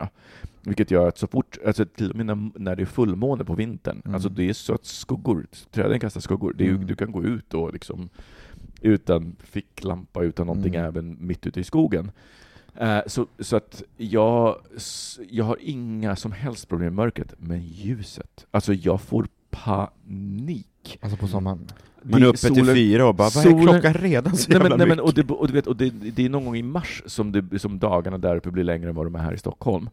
[0.62, 4.02] Vilket gör att så fort, alltså till och med när, det är fullmåne på vintern,
[4.04, 4.14] Mm.
[4.14, 6.54] alltså det är så att skuggor, träden kastar skuggor.
[6.58, 6.86] Det är, ju- Mm.
[6.86, 8.08] Du kan gå ut och liksom
[8.80, 10.86] utan ficklampa, utan någonting, Mm.
[10.86, 12.10] även mitt ute i skogen.
[12.76, 14.56] Eh, så, så att jag,
[15.30, 18.46] jag har inga som helst problem med mörkret, men ljuset.
[18.50, 20.98] Alltså jag får panik.
[21.00, 21.66] Alltså på sommaren.
[22.02, 24.60] Man är uppe till solen- fyra och bara, vad solen- är klockan redan så Nej
[24.60, 25.02] jävla nej, mycket?
[25.02, 27.58] och, det, och, du vet, och det, det är någon gång i mars som, det,
[27.58, 29.90] som dagarna där uppe blir längre än vad de är här i Stockholm.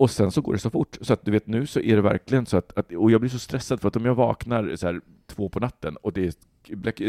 [0.00, 2.02] Och sen så går det så fort, så att du vet nu så är det
[2.02, 4.86] verkligen så att, att och jag blir så stressad för att om jag vaknar så
[4.86, 6.32] här två på natten och det är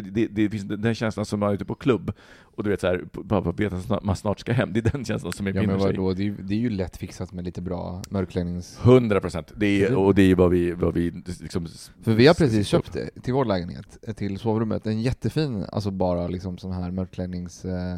[0.02, 2.88] det, det finns den känslan som man är ute på klubb, och du vet så
[2.88, 5.62] här, bara för att man snart ska hem, det är den känslan som är Ja
[5.62, 5.94] men sig.
[5.94, 8.80] det är, ju, det är ju lätt fixat med lite bra mörkläggnings...
[8.84, 9.52] 100 procent,
[9.96, 11.68] och det är vad vi, vad vi liksom...
[12.04, 16.28] För vi har precis köpt det till vår lägenhet, till sovrummet, en jättefin, alltså bara
[16.28, 17.66] liksom sån här mörkläggnings...
[17.66, 17.98] Eh,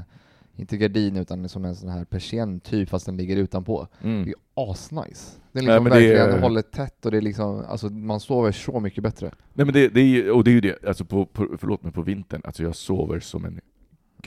[0.55, 3.87] inte gardin utan som en sån här persienn typ fast den ligger utanpå.
[4.03, 4.23] Mm.
[4.25, 4.35] Det är
[4.71, 5.39] asnice.
[5.51, 8.51] Nej, liksom men det är- verkligen håller tätt och det är liksom, alltså man sover
[8.51, 9.31] så mycket bättre.
[9.53, 11.83] Nej men det, det är ju, och det är ju det, alltså på, på, förlåt
[11.83, 13.61] mig, på vintern, alltså jag sover som en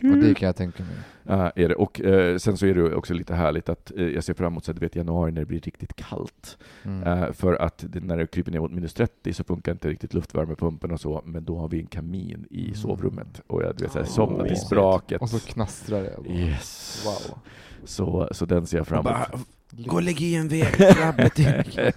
[0.03, 0.93] Och det kan jag tänka mig.
[1.23, 1.75] Ja, är det.
[1.75, 4.65] Och eh, sen så är det också lite härligt att eh, jag ser fram emot
[4.65, 6.59] så att vet, januari när det blir riktigt kallt.
[6.85, 7.03] Mm.
[7.23, 10.15] Eh, för att det, när det kryper ner mot minus 30 så funkar inte riktigt
[10.15, 12.75] luftvärmepumpen och så, men då har vi en kamin i Mm.
[12.75, 13.41] sovrummet.
[13.47, 15.23] Och jag vet, så här, Åh, somnar till spraket.
[15.23, 16.15] Och så knastrar det.
[16.25, 17.03] bara- Yes.
[17.07, 17.39] Wow.
[17.85, 19.47] Så, så den ser jag fram emot.
[19.71, 21.39] Gå och lägg i en väg, grabbet.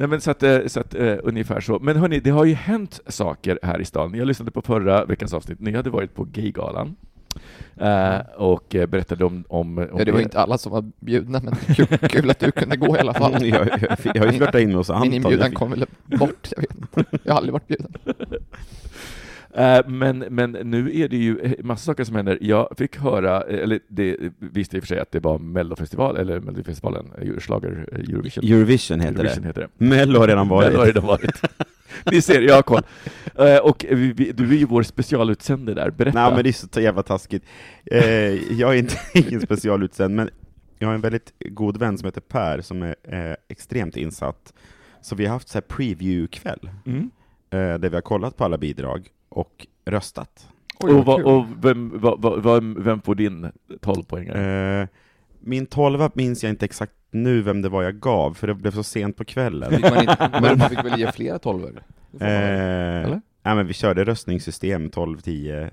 [0.00, 1.78] Nej men så att, eh, så att uh, ungefär så.
[1.78, 4.14] Men hörni, det har ju hänt saker här i stan.
[4.14, 5.60] Jag lyssnade på förra veckans avsnitt.
[5.60, 6.96] Ni hade varit på Gaygalan.
[7.76, 11.54] eh, och berättade om, om, om Ja, det var inte alla som var bjudna, men
[11.56, 13.46] kul, kul att du kunde gå i alla fall.
[13.46, 15.12] jag, jag, jag har ju flörtat in hos Min Anton.
[15.14, 17.18] inbjudan Jag fick- kom väl bort, jag vet inte.
[17.24, 17.92] Jag har aldrig varit bjuden.
[19.54, 22.38] Eh, Men, men nu är det ju eh, massa saker som händer.
[22.40, 26.16] Jag fick höra, eh, eller det visste i och för sig att det var Mellofestival,
[26.16, 28.44] eller Melodifestivalen, schlager Eurovision.
[28.44, 29.48] Eurovision heter Eurovision det.
[29.48, 29.84] heter det.
[29.84, 30.66] Mello har redan varit.
[30.68, 31.42] Mello har redan varit.
[32.12, 32.82] Ni ser, jag har koll.
[33.62, 36.22] Och vi, du är ju vår specialutsände där, berätta.
[36.22, 37.44] Nej men det är så jävla taskigt.
[38.50, 40.30] Jag är inte ingen specialutsänd, men
[40.78, 44.52] jag har en väldigt god vän som heter Per, som är extremt insatt.
[45.02, 47.10] Så vi har haft så här preview-kväll, Mm.
[47.50, 50.48] där vi har kollat på alla bidrag och röstat.
[50.80, 54.80] Oj, och vad och vem, vad, vem, vem får din 12 poängare?
[54.82, 54.88] Eh,
[55.40, 58.70] min tolva minns jag inte exakt nu vem det var jag gav, för det blev
[58.70, 59.70] så sent på kvällen.
[59.70, 61.82] Fick man, inte, men man fick väl ge flera tolvor?
[62.10, 62.50] Det får man väl.
[62.50, 63.20] Eh, Eller?
[63.42, 65.70] nej, men vi körde röstningssystem 12, 10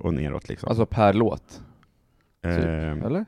[0.00, 0.68] och neråt liksom.
[0.68, 1.62] Alltså per låt?
[2.42, 3.24] Eh, Eller?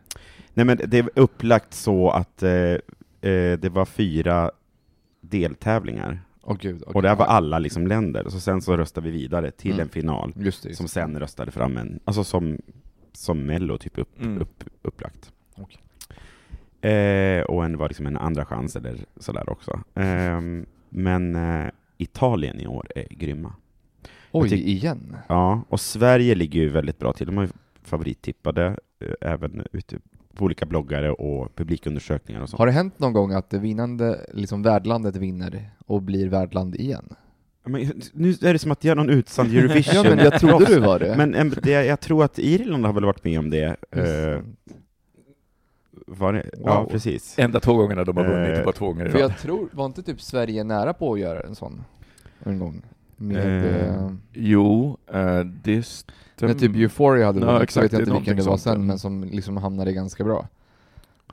[0.54, 4.50] Nej men det är upplagt så att eh, eh, det var fyra
[5.20, 6.82] deltävlingar, Åh gud.
[6.82, 6.94] okej.
[6.94, 9.80] och där var alla liksom länder, så sen så röstade vi vidare till Mm.
[9.82, 10.68] en final, Just det.
[10.68, 10.76] Just.
[10.76, 10.90] som det.
[10.90, 12.58] sen röstade fram en, alltså som,
[13.12, 14.38] som mello typ upp, Mm.
[14.40, 15.32] upp, upplagt.
[15.54, 15.80] Okej.
[16.80, 19.80] Eh, och en var liksom en andra chans eller sådär också.
[19.94, 23.52] Ehm, men eh, Italien i år är grymma.
[24.32, 25.16] Oj, igen?
[25.28, 27.26] Ja, och Sverige ligger ju väldigt bra till.
[27.26, 27.50] De har ju
[27.82, 29.98] favorittippade, eh, även ute
[30.38, 32.58] på olika bloggare och publikundersökningar och sånt.
[32.58, 37.08] Har det hänt någon gång att det vinnande, liksom värdlandet vinner och blir värdland igen?
[37.64, 39.94] Men, nu är det som att jag är någon utsänd Eurovision.
[39.94, 41.14] Ja men jag trodde du var det.
[41.16, 43.76] Men det, jag tror att Irland har väl varit med om det.
[43.90, 44.42] Eh,
[46.06, 46.50] var det?
[46.64, 46.90] Ja, Wow.
[46.90, 47.38] precis.
[47.38, 50.02] Enda två gångerna de har vunnit, det var två gånger För jag tror, var inte
[50.02, 51.84] typ Sverige nära på att göra en sån?
[52.44, 52.82] En gång?
[53.18, 53.64] Med...
[53.64, 56.54] Eh, Eh, Jo, eh, det stämmer.
[56.54, 59.24] typ Euphoria hade Ja, vunnit, exakt, vet jag inte vilken det var sen, men som
[59.24, 60.48] liksom hamnade ganska bra.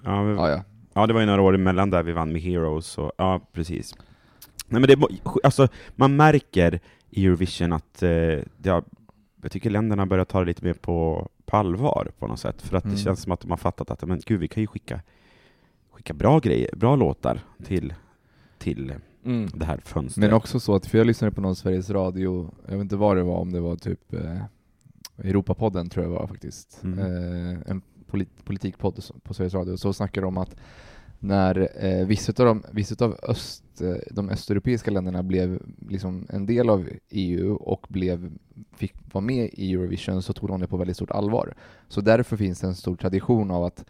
[0.03, 0.63] Ja, men, Ja, ja.
[0.93, 3.95] Ja, det var ju några år emellan där vi vann med Heroes, och, ja precis.
[4.67, 5.07] Nej men det,
[5.43, 8.09] alltså, man märker i Eurovision att eh,
[8.57, 8.83] det har,
[9.41, 12.77] jag tycker länderna börjar ta det lite mer på, på allvar på något sätt, för
[12.77, 12.95] att Mm.
[12.95, 14.99] det känns som att de har fattat att men gud, vi kan ju skicka,
[15.91, 17.93] skicka bra grejer, bra låtar till,
[18.57, 18.93] till
[19.25, 19.49] Mm.
[19.53, 20.21] det här fönstret.
[20.21, 23.17] Men också så att, för jag lyssnade på någon Sveriges Radio, jag vet inte vad
[23.17, 24.41] det var, om det var typ eh,
[25.17, 26.99] Europapodden tror jag var faktiskt, Mm.
[26.99, 30.55] eh, en polit, politikpodd på Sveriges Radio, så snackar de om att
[31.19, 36.45] när eh, vissa av, de, vissa av öst, eh, de östeuropeiska länderna blev liksom en
[36.45, 38.31] del av EU och blev,
[38.75, 41.53] fick vara med i Eurovision så tog de det på väldigt stort allvar.
[41.87, 43.85] Så därför finns det en stor tradition av att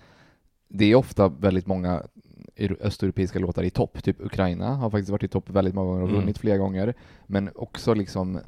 [0.67, 2.03] det är ofta väldigt många
[2.57, 6.09] östeuropeiska låtar i topp, typ Ukraina har faktiskt varit i topp väldigt många gånger och
[6.09, 6.21] Mm.
[6.21, 6.93] vunnit flera gånger,
[7.27, 8.41] men också liksom eh,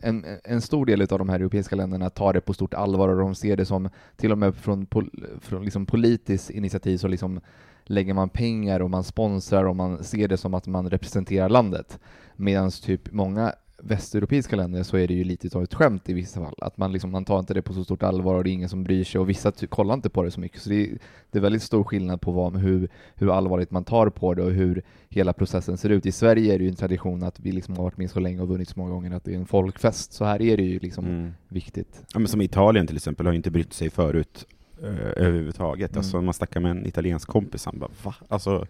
[0.00, 3.18] en, en stor del av de här europeiska länderna tar det på stort allvar och
[3.18, 7.40] de ser det som, till och med från, pol, från liksom politiskt initiativ så liksom
[7.84, 11.98] lägger man pengar och man sponsrar och man ser det som att man representerar landet.
[12.36, 16.40] Medan typ många västeuropeiska länder så är det ju lite av ett skämt i vissa
[16.40, 16.54] fall.
[16.60, 18.68] Att man, liksom, man tar inte det på så stort allvar och det är ingen
[18.68, 20.62] som bryr sig och vissa kollar inte på det så mycket.
[20.62, 20.98] Så det är,
[21.30, 24.50] det är väldigt stor skillnad på vad, hur, hur allvarligt man tar på det och
[24.52, 26.06] hur hela processen ser ut.
[26.06, 28.42] I Sverige är det ju en tradition att vi liksom har varit med så länge
[28.42, 30.12] och vunnit så många gånger att det är en folkfest.
[30.12, 31.32] Så här är det ju liksom Mm.
[31.48, 32.02] viktigt.
[32.12, 34.46] Ja, men som Italien till exempel har ju inte brytt sig förut
[34.82, 34.88] eh,
[35.24, 35.90] överhuvudtaget.
[35.90, 35.98] Mm.
[35.98, 38.14] Alltså man snackar med en italiensk kompis, han bara va?
[38.28, 38.66] Alltså,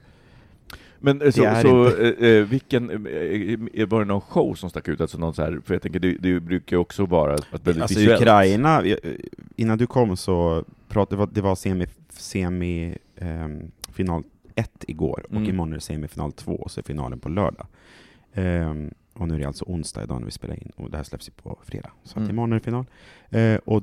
[1.01, 4.89] Men eh, så, så eh, eh, vilken, eh, eh, var det någon show som stack
[4.89, 5.01] ut?
[5.01, 7.83] Alltså någon så här, för jag tänker det, det brukar ju också vara ett väldigt
[7.83, 8.23] alltså visuellt.
[8.23, 8.97] Ukraina, eh,
[9.57, 14.23] innan du kom så pratade, det var, det var semi, semi ehm, final
[14.55, 15.49] 1 igår, och Mm.
[15.49, 17.67] imorgon är det semifinal 2, och så är finalen på lördag.
[18.35, 21.05] Ehm, och nu är det alltså onsdag idag när vi spelar in, och det här
[21.05, 21.91] släpps ju på fredag.
[22.05, 22.31] Så att Mm.
[22.31, 22.85] imorgon är det final.
[23.31, 23.83] Eh, och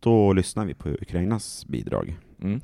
[0.00, 2.16] då lyssnar vi på Ukrainas bidrag.
[2.42, 2.54] Mm.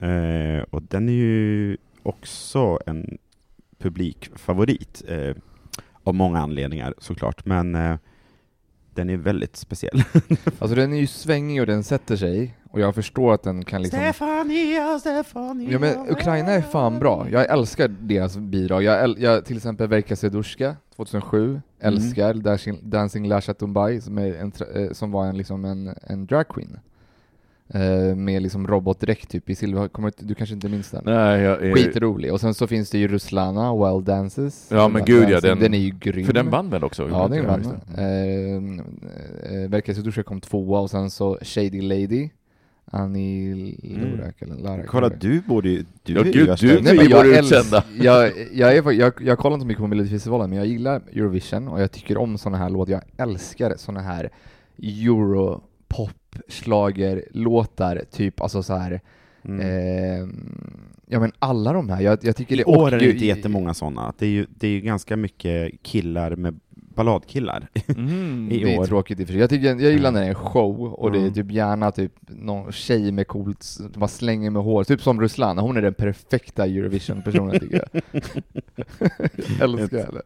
[0.59, 3.19] Eh, och den är ju också en
[3.85, 5.35] publikfavorit, eh,
[6.05, 7.97] av många anledningar såklart, men eh,
[8.95, 10.03] den är väldigt speciell.
[10.59, 13.83] Alltså den är ju svängig och den sätter sig och jag förstår att den kan
[13.83, 18.83] liksom Stefania, Stefania Ja men Ukraina är fan bra, jag älskar deras bidrag.
[18.83, 24.35] Jag, äl- jag till exempel Verka Sedushka 2007, älskar Dancing, Dancing Lasha Tumbai som, är
[24.35, 26.79] en, tra- eh, som var en, liksom en, en dragqueen.
[27.69, 31.03] Eh, med liksom robotdräkt typ i silver, kommer, du- kanske inte minns den?
[31.07, 32.33] Nej, jag är, Skitrolig.
[32.33, 34.69] Och sen så finns det ju Ruslana, Wild Dances.
[34.71, 36.27] Ja, men gud, ja, den- den är ju grym.
[36.27, 37.09] för den vann väl också?
[37.09, 37.65] Ja, den vann.
[37.99, 38.05] Eh,
[39.63, 42.29] eh, Verka Sedushka kom tvåa och sen så Shady Lady,
[42.85, 44.87] Annie Lorak eller Larak.
[44.87, 45.85] Kolla, du borde ju...
[46.03, 47.85] Du Ja, är gud, du- Nej, men jag, utsända.
[48.01, 51.81] jag, jag, är, jag, jag kollar inte mycket på Melodifestivalen, men jag gillar Eurovision och
[51.83, 52.93] jag tycker om såna här låtar.
[52.93, 54.31] Jag älskar såna här
[54.83, 56.11] europop
[56.49, 59.01] schlager låtar typ alltså så här.
[59.45, 59.61] Mm.
[59.61, 60.29] Eh,
[61.07, 63.27] ja men alla de här, jag, jag tycker I det år är det och- inte
[63.27, 64.13] jättemånga sådana.
[64.19, 67.69] Det är ju, det är ju ganska mycket killar med balladkillar.
[67.97, 68.49] Mm.
[68.53, 68.87] I Det är år.
[68.87, 69.41] tråkigt i och för sig.
[69.41, 71.35] Jag, tycker, jag gillar när det är en show och det är Mm.
[71.35, 75.77] typ gärna typ någon tjej med coolt, bara slänger med hår, typ som Ruslan, hon
[75.77, 78.03] är den perfekta Eurovision-personen tycker jag.
[79.61, 80.21] Älskar henne.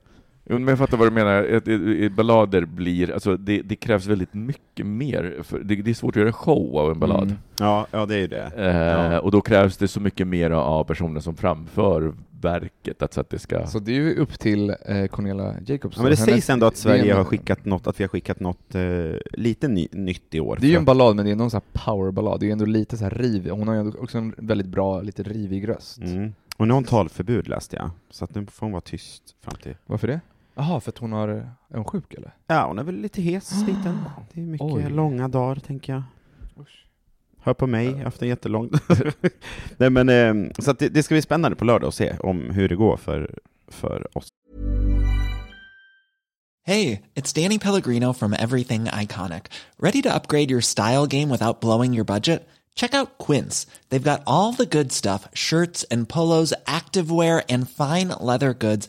[0.50, 2.08] Jo, men jag fattar vad du menar.
[2.08, 5.36] Ballader blir, alltså det, det krävs väldigt mycket mer.
[5.42, 7.22] För det, det är svårt att göra show av en ballad.
[7.22, 7.36] Mm.
[7.58, 8.50] Ja, ja det är ju det.
[8.56, 8.76] Eh,
[9.12, 9.20] Ja.
[9.20, 13.38] Och då krävs det så mycket mer av personen som framför verket, alltså att det
[13.38, 13.66] ska...
[13.66, 15.96] Så det är ju upp till eh, Cornelia Jacobs.
[15.96, 18.08] Ja, men det Hennes- sägs ändå att Sverige en- har skickat något, att vi har
[18.08, 18.82] skickat något eh,
[19.32, 20.58] lite ny, nytt i år.
[20.60, 22.40] Det är ju en ballad, men det är någon sån här powerballad.
[22.40, 23.50] Det är ju ändå lite så här rivig.
[23.50, 25.98] Hon har ju också en väldigt bra, lite rivig röst.
[25.98, 26.32] mm.
[26.56, 29.54] Och nu har hon talförbud läste jag, så att nu får hon vara tyst fram
[29.62, 29.74] till...
[29.86, 30.20] Varför det?
[30.58, 32.34] Jaha, för att hon har, är hon sjuk eller?
[32.46, 34.04] Ja, hon är väl lite hes, liten.
[34.32, 34.90] Det är mycket Oj.
[34.90, 36.02] långa dagar, tänker jag.
[37.40, 38.70] Hör på mig, jag har haft en jättelång
[39.76, 42.50] Nej men, eh, så att det, det ska bli spännande på lördag att se om
[42.50, 44.28] hur det går för, för oss.
[46.66, 49.42] Hey, it's Danny Pellegrino from Everything Iconic.
[49.78, 52.48] Ready to upgrade your style game without blowing your budget?
[52.78, 53.66] Check out Quince.
[53.88, 58.88] They've got all the good stuff shirts and polos, activewear, and fine leather goods,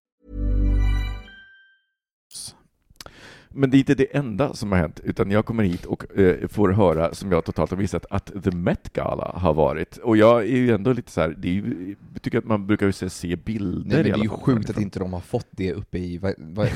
[3.53, 6.47] Men det är inte det enda som har hänt, utan jag kommer hit och eh,
[6.47, 9.97] får höra, som jag totalt har missat, att The Met Gala har varit.
[9.97, 12.67] Och jag är ju ändå lite så här, det är ju, jag tycker att man
[12.67, 15.19] brukar ju se- se bilder Nej, men det är ju sjukt att inte de har
[15.19, 16.13] fått det uppe i,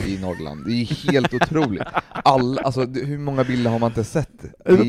[0.08, 0.66] i Norrland.
[0.66, 1.82] Det är helt otroligt.
[2.12, 4.30] All, alltså, hur många bilder har man inte sett?
[4.66, 4.84] Alltså,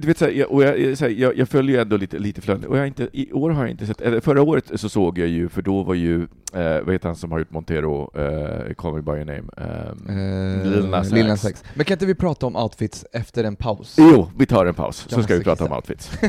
[0.00, 2.18] Du vet, så här, jag, och jag, så här, jag, jag följer ju ändå lite,
[2.18, 4.88] lite flöden, och jag inte, i år har jag inte sett, eller förra året så
[4.88, 8.10] såg jag ju, för då var ju, eh, vad heter han som har gjort Montero,
[8.20, 9.42] eh, Call Me By Your Name?
[9.56, 11.28] ehm, eh, Lil Nas Lil X.
[11.28, 11.64] Nas X.
[11.74, 13.96] Men kan inte vi prata om outfits efter en paus?
[13.98, 16.10] Jo, vi tar en paus, så ska vi prata om outfits.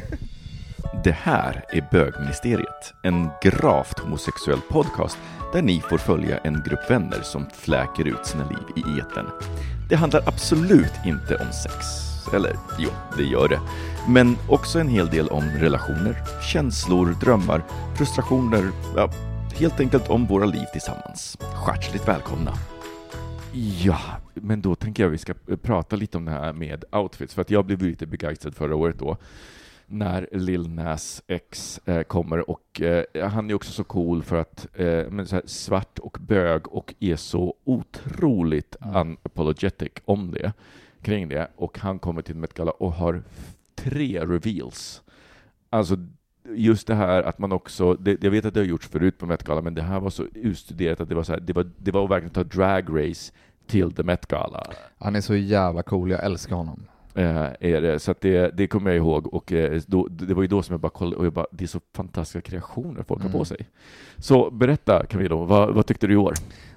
[1.04, 5.18] Det här är Bögministeriet, en gravt homosexuell podcast
[5.54, 9.26] där ni får följa en grupp vänner som fläker ut sina liv i etern.
[9.90, 11.76] Det handlar absolut inte om sex.
[12.34, 13.60] Eller jo, det gör det.
[14.08, 16.16] Men också en hel del om relationer,
[16.54, 17.64] känslor, drömmar,
[17.98, 19.10] frustrationer, ja,
[19.58, 21.38] helt enkelt om våra liv tillsammans.
[21.68, 22.54] Hjärtligt välkomna!
[23.84, 24.00] Ja,
[24.34, 27.42] men då tänker jag vi ska eh, prata lite om det här med outfits, för
[27.42, 29.18] att jag blev lite begeistrad förra året då,
[29.86, 34.68] när Lil Nas X eh, kommer och eh, han är också så cool för att
[34.74, 40.54] eh, men så här, svart och bög och är så otroligt unapologetic om det,
[41.02, 43.24] kring det, och han kommer till Met Gala och har
[43.76, 45.02] tre reveals.
[45.70, 45.96] Alltså
[46.56, 49.26] just det här att man också, det, jag vet att det har gjorts förut på
[49.26, 51.70] Met Gala, men det här var så utstuderat att det var så här, det var,
[51.78, 53.32] det var verkligen att ta drag race
[53.68, 54.68] till The Met Gala.
[55.00, 56.84] Han är så jävla cool, jag älskar honom.
[57.16, 58.00] Eh, är det.
[58.00, 60.74] Så att det, det kommer jag ihåg och eh, då, det var ju då som
[60.74, 63.40] jag bara kollade och jag bara, det är så fantastiska kreationer folk har Mm.
[63.40, 63.68] på sig.
[64.18, 66.34] Så berätta Camilo, vad, vad tyckte du i år?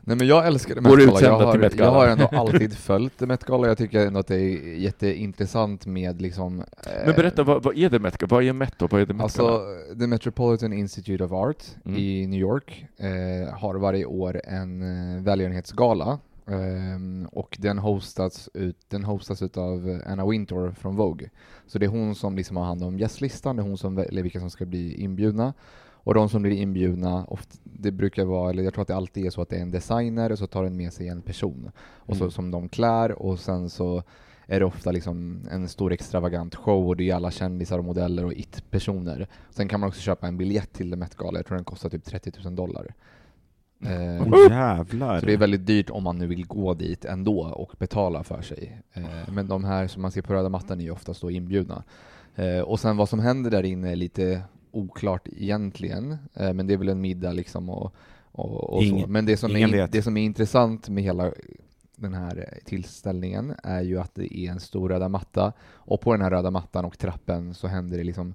[0.07, 1.21] Nej men jag älskar Går Met Gala.
[1.21, 1.90] Jag har, Met jag Gala.
[1.99, 3.67] har ändå alltid följt Met Gala.
[3.69, 6.61] Jag tycker ändå att det är jätteintressant med liksom...
[6.61, 6.67] eh,
[7.07, 8.23] Men berätta, vad, vad är det Met?
[8.31, 8.75] Vad är Met?
[8.79, 9.61] Vad är det Met Alltså?
[9.99, 11.99] The Metropolitan Institute of Art Mm.
[11.99, 14.83] i New York eh, har varje år en
[15.17, 21.29] eh, välgörenhetsgala ehm, och den hostas, ut, den hostas utav Anna Wintour från Vogue.
[21.67, 24.23] Så det är hon som liksom har hand om gästlistan, det är hon som väljer
[24.23, 25.53] vilka som ska bli inbjudna.
[26.05, 29.27] Och de som blir inbjudna, oft, det brukar vara, eller jag tror att det alltid
[29.27, 31.71] är så att det är en designer och så tar den med sig en person.
[31.79, 32.31] Och så Mm.
[32.31, 34.03] som de klär och sen så
[34.47, 38.25] är det ofta liksom en stor extravagant show och det är alla kändisar och modeller
[38.25, 39.29] och it-personer.
[39.51, 42.05] Sen kan man också köpa en biljett till Met Gala, jag tror den kostar typ
[42.05, 42.95] 30 000 dollar.
[43.85, 45.21] Eh, jävlar.
[45.21, 48.43] så det är väldigt dyrt om man nu vill gå dit ändå och betala för
[48.43, 48.81] sig.
[48.93, 51.85] Eh, men de här som man ser på röda mattan är ju oftast då inbjudna.
[52.35, 54.43] Eh, och sen vad som händer där inne är lite
[54.77, 57.95] oklart egentligen, eh, men det är väl en middag liksom och,
[58.33, 58.85] och, och så.
[58.89, 61.33] Ingen- Men det som, är, det som är intressant med hela
[61.97, 66.23] den här tillställningen är ju att det är en stor röda matta och på den
[66.23, 68.35] här röda mattan och trappen så händer det liksom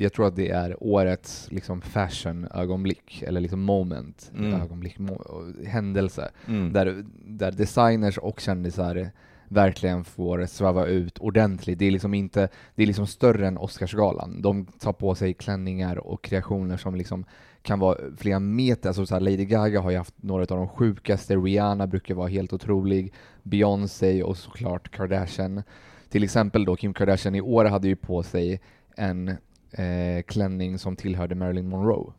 [0.00, 4.60] jag tror att det är årets liksom fashion-ögonblick, eller liksom moment, Mm.
[4.60, 6.72] ögonblick, mo- händelse Mm.
[6.72, 9.10] där, där designers och kändisar
[9.48, 11.78] verkligen får sväva ut ordentligt.
[11.78, 14.42] Det är liksom inte, det är liksom större än Oscarsgalan.
[14.42, 17.24] De tar på sig klänningar och kreationer som liksom
[17.62, 20.68] kan vara flera meter, alltså så här Lady Gaga har ju haft några av de
[20.68, 25.62] sjukaste, Rihanna brukar vara helt otrolig, Beyoncé och såklart Kardashian.
[26.08, 28.60] Till exempel då Kim Kardashian i år hade ju på sig
[28.96, 29.28] en
[29.72, 32.12] eh, klänning som tillhörde Marilyn Monroe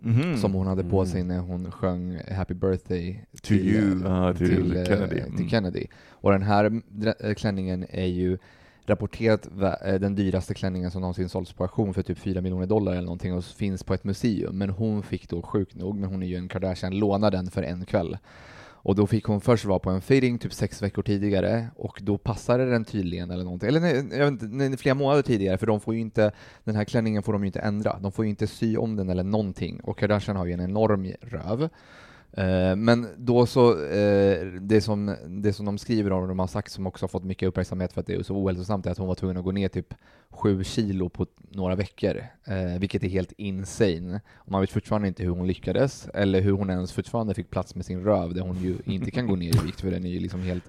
[0.00, 0.36] Mhm.
[0.36, 1.06] som hon hade på Mm.
[1.06, 5.14] sig när hon sjöng Happy birthday To you, eh, ah, till eh, Kennedy.
[5.20, 5.48] till Mm.
[5.48, 5.86] Kennedy.
[6.24, 6.80] Och den här
[7.20, 8.38] eh, klänningen är ju
[8.86, 9.48] rapporterat
[9.84, 13.02] eh, den dyraste klänningen som någonsin sålts på auktion för typ 4 miljoner dollar eller
[13.02, 14.58] någonting och finns på ett museum.
[14.58, 17.62] Men hon fick då sjukt nog, men hon är ju en Kardashian, låna den för
[17.62, 18.18] en kväll.
[18.62, 22.18] Och då fick hon först vara på en fitting typ sex veckor tidigare och då
[22.18, 23.68] passade den tydligen eller någonting.
[23.68, 26.32] Eller nej, jag vet inte, nej, flera månader tidigare för de får ju inte,
[26.64, 27.98] den här klänningen får de ju inte ändra.
[27.98, 29.80] De får ju inte sy om den eller någonting.
[29.80, 31.68] Och Kardashian har ju en enorm röv.
[32.36, 36.46] Eh, Men då så, eh, det som, det som de skriver om, och de har
[36.46, 38.98] sagt som också har fått mycket uppmärksamhet för att det är så ohälsosamt, är att
[38.98, 39.94] hon var tvungen att gå ner typ
[40.30, 44.20] sju kilo på några veckor, eh, vilket är helt insane.
[44.34, 47.74] Och man vet fortfarande inte hur hon lyckades, eller hur hon ens fortfarande fick plats
[47.74, 50.10] med sin röv, där hon ju inte kan gå ner i vikt, för den är
[50.10, 50.64] ju liksom helt...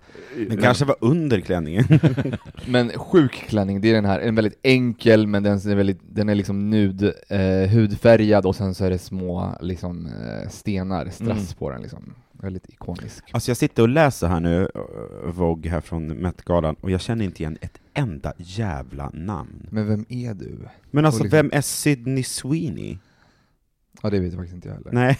[0.50, 1.84] Den kanske var under klänningen.
[2.68, 6.30] Men sjuk klänning, det är den här, en väldigt enkel, men den är, väldigt, den
[6.30, 10.10] är liksom nud, eh, hudfärgad och sen så är det små liksom,
[10.50, 11.46] stenar, strass Mm.
[11.58, 12.14] På den liksom.
[12.32, 13.24] Väldigt ikonisk.
[13.32, 17.26] Alltså jag sitter och läser här nu, uh, Vogue här från Met-galan, och jag känner
[17.26, 19.68] inte igen ett enda jävla namn.
[19.72, 20.68] Men vem är du?
[20.92, 22.98] Men alltså, liksom- vem är Sydney Sweeney?
[24.02, 24.92] Ja, det vet jag faktiskt inte jag heller.
[24.92, 25.20] Nej.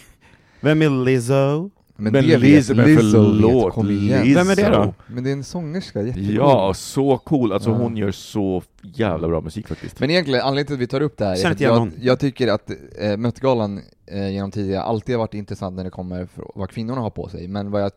[0.62, 1.72] Vem är Lizzo?
[1.98, 4.24] Men, Men det Liz, men vet, Lizzo förlåt, vet, kom igen.
[4.24, 4.40] Lizzo.
[4.40, 4.94] Vem är det då?
[5.08, 6.36] Men det är en sångerska, jättecool.
[6.36, 7.54] Ja, så cool.
[7.54, 7.76] Alltså Ja.
[7.76, 10.00] hon gör så jävla bra musik faktiskt.
[10.00, 12.48] Men egentligen, anledningen till att vi tar upp det här är att jag, jag tycker
[12.48, 16.70] att eh, Met-galan eh, genom tidigare alltid har varit intressant när det kommer för vad
[16.70, 17.92] kvinnorna har på sig, men vad jag,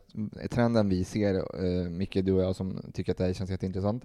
[0.51, 4.05] trenden vi ser, eh, Micke, du och jag som tycker att det här känns jätteintressant,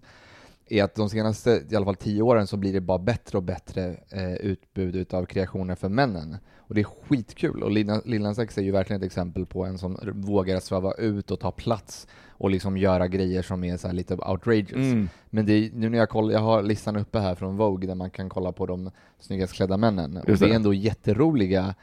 [0.80, 3.44] är att de senaste, i alla fall tio åren, så blir det bara bättre och
[3.44, 6.38] bättre eh, utbud utav kreationer för männen.
[6.58, 9.66] Och det är skitkul, och Lil Lil Nas X är ju verkligen ett exempel på
[9.66, 13.88] en som vågar sväva ut och ta plats och liksom göra grejer som är så
[13.88, 14.72] här lite outrageous.
[14.72, 15.10] Mm.
[15.30, 17.96] Men det är, nu när jag kollar, jag har listan uppe här från Vogue där
[17.96, 21.76] man kan kolla på de snyggast klädda männen, och det är ändå jätteroliga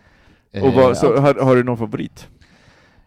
[0.53, 1.27] eh, Och vad, så, outfits.
[1.27, 2.29] har, har du någon favorit?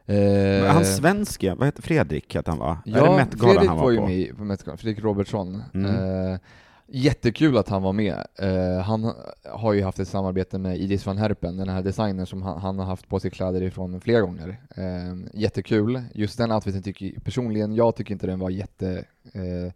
[0.06, 2.78] Eh, Han svenske, vad heter Fredrik hette han va?
[2.86, 4.06] är det Ja, Met-galan Fredrik han var, var ju på?
[4.08, 5.64] med på Met-galan, Fredrik Robertsson.
[5.74, 6.32] Mm.
[6.32, 6.39] Eh,
[6.88, 8.16] jättekul att han var med.
[8.39, 9.14] Eh, han
[9.54, 12.80] har ju haft ett samarbete med Idis van Herpen, den här designern som han, han
[12.80, 14.58] har haft på sig kläder ifrån flera gånger.
[14.76, 16.01] Eh, jättekul.
[16.14, 19.74] Just den outfiten tycker personligen, jag tycker inte den var jätte eh,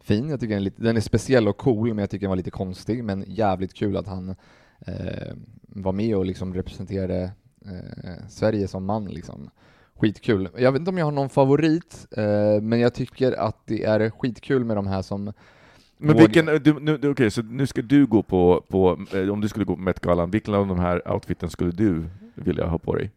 [0.00, 0.28] fin.
[0.28, 2.36] Jag tycker den är, lite, den är speciell och cool, men jag tycker den var
[2.36, 3.04] lite konstig.
[3.04, 4.28] Men jävligt kul att han
[4.86, 5.32] eh,
[5.62, 7.30] var med och liksom representerade
[7.64, 9.04] eh, Sverige som man.
[9.04, 9.50] Liksom.
[9.96, 10.48] Skitkul.
[10.56, 14.10] Jag vet inte om jag har någon favorit, eh, men jag tycker att det är
[14.10, 15.32] skitkul med de här som
[15.98, 19.48] Men vilken, du, nu, okej, så nu ska du gå på, på eh, om du
[19.48, 22.04] skulle gå på Met-galan, vilken av de här outfiten skulle du
[22.34, 23.10] vilja ha på dig?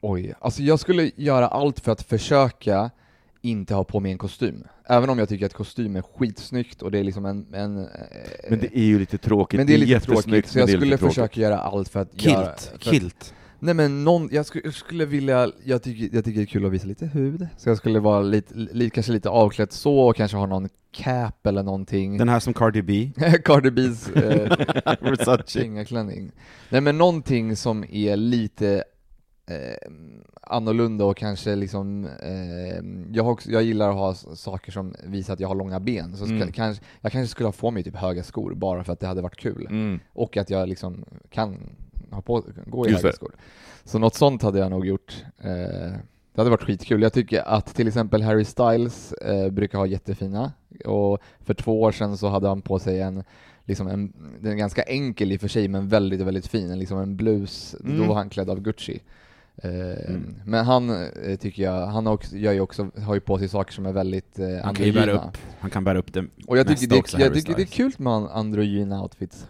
[0.00, 2.90] Oj, alltså jag skulle göra allt för att försöka
[3.44, 4.64] inte ha på mig en kostym.
[4.86, 7.54] Även om jag tycker att kostym är skitsnyggt och det är liksom en...
[7.54, 7.88] en eh,
[8.50, 9.58] Men det är ju lite tråkigt.
[9.58, 12.44] men det är lite tråkigt, så jag skulle försöka göra allt för att göra...
[12.44, 13.34] Kilt, För, kilt.
[13.58, 16.66] nej men någon, jag skulle, jag skulle vilja, jag tycker, jag tycker det är kul
[16.66, 20.16] att visa lite hud, så jag skulle vara lite, li, kanske lite avklädd så och
[20.16, 22.18] kanske ha någon cap eller någonting.
[22.18, 23.10] Den här som Cardi B.
[23.44, 25.60] Cardi B's eh, Versace.
[25.60, 26.32] Kingaklänning.
[26.68, 28.84] Nej men någonting som är lite
[29.46, 29.90] eh,
[30.42, 35.40] annorlunda och kanske liksom, eh, jag, också, jag gillar att ha saker som visar att
[35.40, 36.52] jag har långa ben, så ska, Mm.
[36.52, 39.22] kanske, jag kanske skulle ha på mig typ höga skor bara för att det hade
[39.22, 39.66] varit kul.
[39.70, 40.00] Mm.
[40.12, 41.56] Och att jag liksom kan
[42.10, 43.16] ha på, gå i Just höga det.
[43.16, 43.32] skor.
[43.84, 45.24] Så något sånt hade jag nog gjort.
[45.38, 45.92] Eh,
[46.34, 47.02] det hade varit skitkul.
[47.02, 50.52] Jag tycker att till exempel Harry Styles eh, brukar ha jättefina,
[50.84, 53.24] och för två år sedan så hade han på sig en
[53.66, 56.70] liksom en, den är ganska enkel i och för sig, men väldigt, väldigt fin.
[56.70, 58.08] En, liksom en blus, då Mm.
[58.08, 59.00] var han klädd av Gucci.
[59.62, 59.70] Eh,
[60.08, 60.34] Mm.
[60.44, 63.72] Men han eh, tycker jag, han också, gör ju också, har ju på sig saker
[63.72, 65.28] som är väldigt eh, Han kan bära androgyna.
[65.28, 67.66] upp, han kan bära upp det Och jag tycker, det, också, jag tycker det är
[67.66, 69.46] kul med an- androgyna outfits.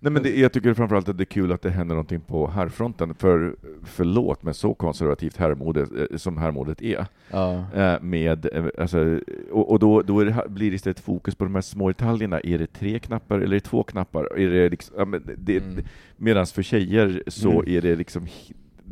[0.00, 2.46] Nej, men det, jag tycker framförallt att det är kul att det händer någonting på
[2.50, 7.64] herrfronten, för förlåt, men så konservativt herrmode eh, som herrmodet är, Ja.
[7.74, 11.54] eh, med, eh, alltså, och, och då, då det, blir det istället fokus på de
[11.54, 12.40] här små detaljerna.
[12.40, 14.38] Är det tre knappar eller är det två knappar?
[14.38, 15.84] Är det liksom, ja, men det, Mm.
[16.16, 17.76] Medan för tjejer så Mm.
[17.76, 18.26] är det liksom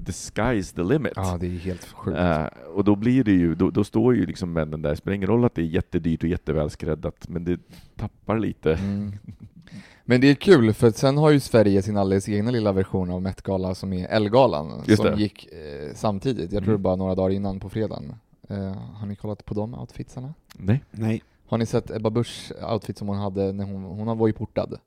[0.05, 1.13] the sky's the limit.
[1.17, 2.19] Ja, det är helt sjukt.
[2.19, 5.15] Eh, och då blir det ju, då, då står ju liksom männen där, det spelar
[5.15, 7.61] ingen roll att det är jättedyrt och jättevälskräddat, men det
[7.97, 8.73] tappar lite.
[8.75, 9.13] Mm.
[10.05, 13.11] Men det är kul, för att sen har ju Sverige sin alldeles egna lilla version
[13.11, 16.83] av Met-gala som är Ellegalan, som gick eh, samtidigt, jag tror Mm.
[16.83, 18.15] bara några dagar innan på fredagen.
[18.49, 20.35] Eh, har ni kollat på de outfitsarna?
[20.55, 20.85] Nej.
[20.91, 21.23] Nej.
[21.49, 24.79] Har ni sett Ebba Buschs outfit som hon hade när hon, hon var ju portad?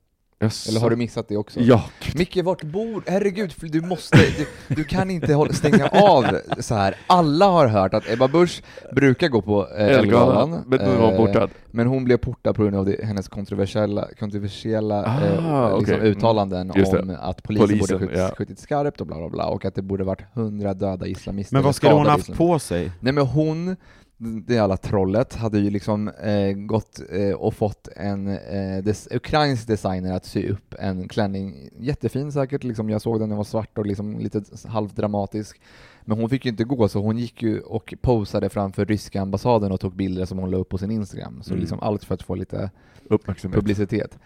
[0.42, 0.70] Jaså?
[0.70, 1.60] Eller har du missat det också?
[1.60, 1.84] Ja,
[2.14, 6.24] Micke, vart bor Herregud, du måste, du, du kan inte hålla, stänga av
[6.58, 6.94] så här.
[7.06, 8.62] Alla har hört att Ebba Busch
[8.92, 11.50] brukar gå på eh, Ellegalan, men nu var hon eh, portad.
[11.70, 16.10] Men hon blev portad på grund av det, hennes kontroversiella, kontroversiella Ah, eh, liksom okej.
[16.10, 16.98] uttalanden Just det.
[17.02, 18.30] om att polisen, Polisen, borde skjutit, ja.
[18.38, 21.54] skjutit skarpt och bla bla bla, och att det borde varit hundra döda islamister.
[21.56, 22.44] Men vad skulle hon haft islamister.
[22.46, 22.92] på sig?
[23.00, 23.76] Nej men hon,
[24.22, 29.66] det jävla trollet, hade ju liksom eh, gått eh, och fått en eh, des, ukrainsk
[29.66, 33.78] designer att sy upp en klänning, jättefin säkert, liksom, jag såg den, den var svart
[33.78, 35.60] och liksom lite halvdramatisk.
[36.04, 39.72] Men hon fick ju inte gå, så hon gick ju och posade framför ryska ambassaden
[39.72, 41.42] och tog bilder som hon la upp på sin Instagram.
[41.42, 41.60] Så Mm.
[41.60, 42.70] liksom allt för att få lite
[43.08, 43.60] Uppmärksamhet.
[43.60, 44.18] publicitet.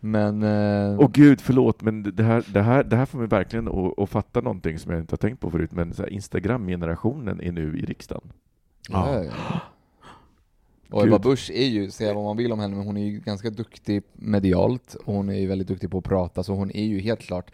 [0.00, 0.42] Men...
[0.42, 3.98] Eh, Åh gud, förlåt, men det här, det här, det här får mig verkligen att,
[3.98, 7.84] att fatta någonting som jag inte har tänkt på förut, men Instagram-generationen är nu i
[7.84, 8.32] riksdagen.
[8.88, 9.24] Ja.
[10.90, 11.08] Och Gud.
[11.12, 13.50] Ebba Busch är ju, säga vad man vill om henne, men hon är ju ganska
[13.50, 17.00] duktig medialt, och hon är ju väldigt duktig på att prata, så hon är ju
[17.00, 17.50] helt klart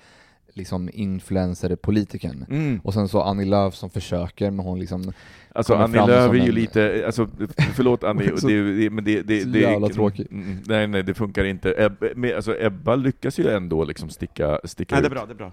[0.55, 2.47] liksom influencer-politikern.
[2.51, 2.81] Mm.
[2.85, 5.13] Och sen så Annie Lööf som försöker, men hon liksom,
[5.53, 7.29] Alltså Annie Lööf är ju en- lite, alltså,
[7.75, 10.27] förlåt Annie, Så- det, det, men det, det, det jävla tråkig.
[10.31, 11.71] Mm, Nej, nej, det funkar inte.
[11.73, 15.15] Eb, men, alltså, Ebba lyckas ju ändå liksom sticka, sticka Nej, det är ut.
[15.15, 15.53] bra, det är bra.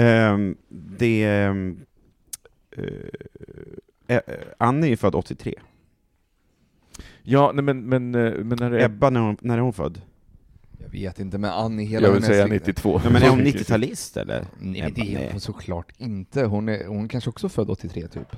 [0.00, 1.24] Ehm, det...
[1.24, 1.80] ehm,
[2.76, 2.84] eh,
[4.06, 4.20] eh,
[4.58, 5.54] Annie är född 83.
[7.22, 9.72] Ja, nej, men, men, eh, men när det är Ebba, när, hon, när är hon
[9.72, 10.00] född?
[10.82, 13.00] Jag vet inte, men Annie, hela Jag vill hennes- säga 92.
[13.04, 14.46] Ja, men är hon 90-talist eller?
[14.60, 16.44] Nej, Ebba, det är hon såklart inte.
[16.44, 18.36] Hon är, hon kanske också född 83 typ.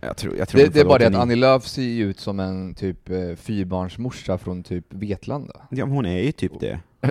[0.00, 1.22] Jag tror, jag tror Det, hon det är född bara det att 89.
[1.22, 5.54] Annie Lööf ser ju ut som en typ eh, fyrbarnsmorsa från typ Vetlanda.
[5.70, 6.80] Ja, men hon är ju typ det.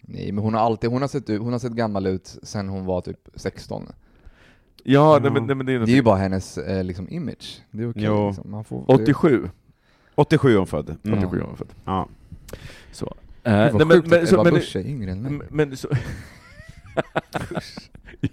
[0.00, 2.68] Nej, men hon har alltid, hon har sett, ut- hon har sett gammal ut sen
[2.68, 3.86] hon var typ 16.
[4.88, 7.62] Ja, nej, men, nej, men det är, Det är ju bara hennes eh, liksom image.
[7.70, 8.26] Det är okej Jo.
[8.26, 8.50] liksom.
[8.50, 9.48] Man får, 87.
[10.14, 10.96] 87 är hon född.
[11.04, 11.18] Mm.
[11.18, 11.68] 87 var hon född.
[11.84, 12.08] Ja.
[12.92, 13.14] Så.
[13.42, 15.10] Det, Eh, Gud, vad nej, men, sjukt men, att så, Ebba men, Busch är yngre
[15.12, 15.32] än mig.
[15.32, 15.88] men, men så...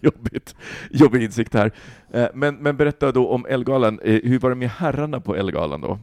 [0.01, 0.55] Jobbigt.
[0.91, 1.71] Jobbig insikt här.
[2.11, 3.99] Eh, Men, men berätta då om Ellegalan.
[4.03, 5.99] Eh, Hur var det med herrarna på Ellegalan då?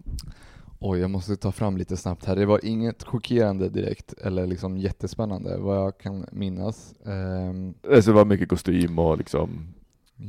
[0.78, 2.36] Oj, jag måste ta fram lite snabbt här.
[2.36, 6.94] Det var inget chockerande direkt, eller liksom jättespännande, vad jag kan minnas.
[7.06, 9.48] Ehm, Alltså det var mycket kostym och liksom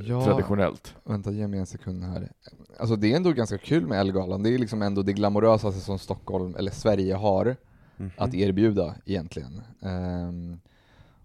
[0.07, 0.95] ja, traditionellt.
[1.03, 2.31] Vänta, ge mig en sekund här.
[2.79, 4.43] Alltså det är ändå ganska kul med Ellegalan.
[4.43, 7.55] Det är liksom ändå det glamorösaste som Stockholm, eller Sverige har
[7.97, 8.11] Mhm.
[8.17, 9.61] att erbjuda egentligen.
[9.81, 10.59] Ehm,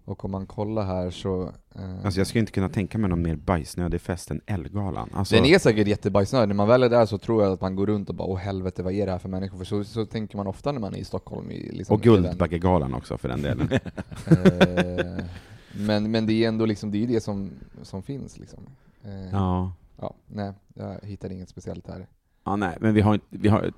[0.05, 1.51] och om man kollar här så...
[1.75, 5.09] ehm, Alltså jag skulle inte kunna tänka mig någon mer bajsnödig fest än Ellegalan.
[5.13, 7.75] Alltså, Den är säkert jättebajsnödig, när man väl är där så tror jag att man
[7.75, 9.57] går runt och bara åh helvete vad är det här för människor?
[9.57, 11.51] För så, så tänker man ofta när man är i Stockholm.
[11.51, 13.69] I, liksom, och Guldbaggegalan också för den delen.
[14.27, 15.25] Eh,
[15.71, 17.51] men, men det är ändå liksom, det är det som,
[17.81, 18.63] som finns liksom.
[19.03, 19.73] Eh, ja.
[19.97, 22.07] ja, nej, jag hittar inget speciellt här.
[22.43, 23.71] ja, nej, men vi har, vi har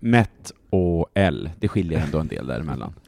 [0.00, 2.94] Met och L, det skiljer ändå en del däremellan.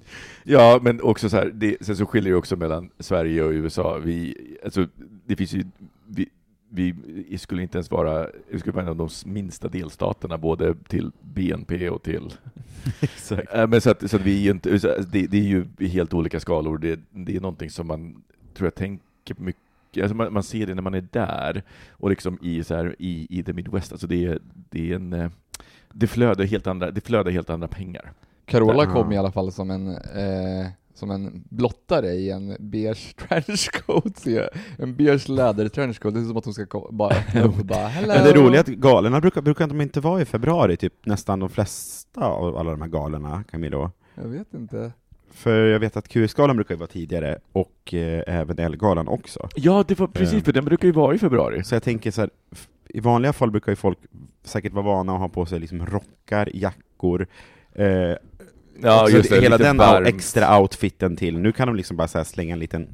[0.47, 3.99] Ja, men också så här, det, sen så skiljer det också mellan Sverige och USA.
[3.99, 4.87] Vi, alltså,
[5.26, 5.64] det finns ju,
[6.74, 6.94] vi,
[7.38, 11.90] skulle inte ens vara, vi skulle vara en av de minsta delstaterna, både till BNP
[11.90, 12.32] och till...
[13.00, 13.54] Exakt.
[13.54, 15.42] Eh, Men så att, så att vi är ju inte, så att det, det är
[15.78, 16.78] ju helt olika skalor.
[16.78, 18.22] Det, det är någonting som man,
[18.54, 19.60] tror jag, tänker mycket
[20.02, 23.26] Alltså man, man ser det när man är där, och liksom i, så här, i,
[23.30, 24.38] i the Midwest, alltså det, är-
[24.70, 25.12] det är en...
[25.12, 25.30] eh,
[25.92, 28.12] Det flödar helt andra, det flödar helt andra pengar.
[28.44, 34.26] Carola kom i alla fall som en, eh, som en blottare i en beige trenchcoat.
[34.78, 37.86] En beige läder trenchcoat, det är som att hon ska bara öppna upp och bara
[37.86, 38.14] hello.
[38.14, 41.40] Men det roliga är att galerna brukar, brukar de inte vara i februari, typ nästan
[41.40, 43.90] de flesta av alla de här galerna, Camilo?
[44.14, 44.92] Jag vet inte.
[45.30, 49.49] För jag vet att QS-galan brukar ju vara tidigare, och eh, även L-galan också.
[49.55, 50.42] Ja, det var precis, Eh.
[50.42, 51.64] för den brukar ju vara i februari.
[51.64, 52.30] Så jag tänker så här,
[52.88, 53.99] i vanliga fall brukar ju folk
[54.45, 57.26] säkert vara vana att ha på sig liksom rockar, jackor,
[57.72, 58.12] eh,
[58.82, 60.08] Ja, just det, hela den varmt.
[60.08, 61.38] extra outfiten till.
[61.38, 62.88] Nu kan de liksom bara så här slänga en liten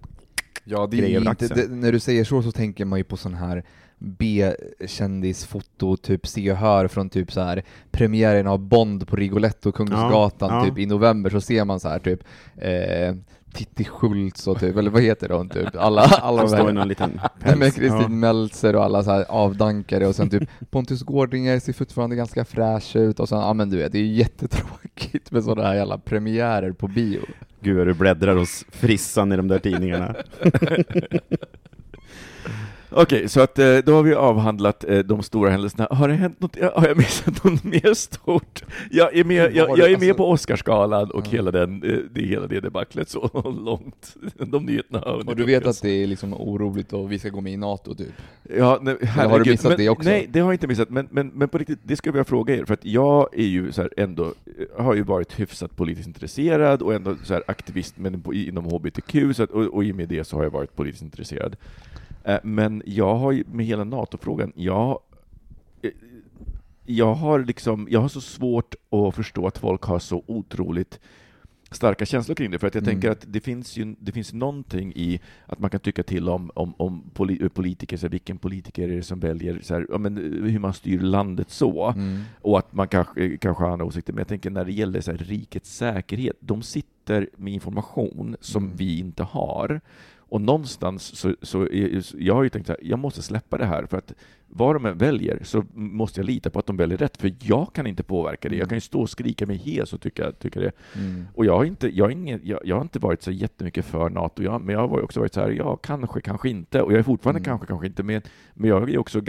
[0.65, 3.35] Ja, det är inte, det, när du säger så så tänker man ju på sån
[3.35, 3.65] här
[3.99, 10.49] B-kändisfoto, typ Se och Hör från typ så här premiären av Bond på Rigoletto, Kungsgatan,
[10.51, 10.65] Ja, ja.
[10.65, 12.21] typ i november så ser man så här typ
[12.57, 13.15] eh,
[13.53, 15.69] Titti Schultz och typ, eller vad heter de typ?
[15.77, 17.75] Alla, alla de här någon liten Nej, med päls.
[17.75, 18.09] Kristin Ja.
[18.09, 22.97] Meltzer och alla så här avdankare och sen typ Pontus Gårdinger ser fortfarande ganska fräsch
[22.97, 26.73] ut och sen, ja men du vet, det är jättetråkigt med sådana här jävla premiärer
[26.73, 27.21] på bio.
[27.61, 30.15] Gud vad du bläddrar hos frissan i de där tidningarna.
[32.93, 35.89] Okej, så att eh, då har vi avhandlat eh, de stora händelserna.
[35.91, 38.63] Har det hänt något, har jag missat något mer stort?
[38.91, 41.31] Jag är med, jag, jag är med alltså- på Oscarsgalan och Ja.
[41.31, 44.17] hela, den, eh, det, hela det debaclet så långt.
[44.47, 47.41] De nyheterna har Och du vet att det är liksom oroligt och vi ska gå
[47.41, 48.09] med i NATO typ?
[48.57, 49.47] Ja, nej, har du herregud.
[49.47, 50.09] missat men, det också?
[50.09, 52.57] Nej, det har jag inte missat, men, men, men på riktigt, det ska jag fråga
[52.57, 54.35] er, för att jag är ju så här ändå,
[54.79, 59.43] har ju varit hyfsat politiskt intresserad och ändå så här aktivist men inom HBTQ, så
[59.43, 61.57] att, och, och i och med det så har jag varit politiskt intresserad.
[62.25, 64.99] Eh, Men jag har ju med hela NATO-frågan, jag,
[65.83, 65.91] eh,
[66.87, 71.01] jag har liksom, jag har så svårt att förstå att folk har så otroligt
[71.73, 72.95] starka känslor kring det, för att jag Mm.
[72.95, 76.51] tänker att det finns ju det finns någonting i att man kan tycka till om,
[76.55, 79.99] om, om poli, politiker, så här, vilken politiker är det som väljer så här, ja,
[79.99, 82.21] men, hur man styr landet så, Mm.
[82.41, 85.11] och att man kanske, kanske har andra åsikter, men jag tänker när det gäller så
[85.11, 88.77] här, rikets säkerhet, de sitter med information som Mm.
[88.77, 89.81] vi inte har,
[90.31, 93.87] och någonstans så, så är, jag har ju tänkt här, jag måste släppa det här,
[93.87, 94.13] för att
[94.47, 97.73] vad de än väljer så måste jag lita på att de väljer rätt, för jag
[97.73, 98.57] kan inte påverka det.
[98.57, 100.73] Jag kan ju stå och skrika mig hes och tycka, tycka det.
[100.97, 101.27] Mm.
[101.35, 104.11] Och jag har inte, jag har ingen, jag, jag har inte varit så jättemycket för
[104.11, 106.99] NATO, jag, men jag har också varit så här, ja, kanske, kanske inte, och jag
[106.99, 107.45] är fortfarande Mm.
[107.45, 109.23] kanske, kanske inte med, men jag är också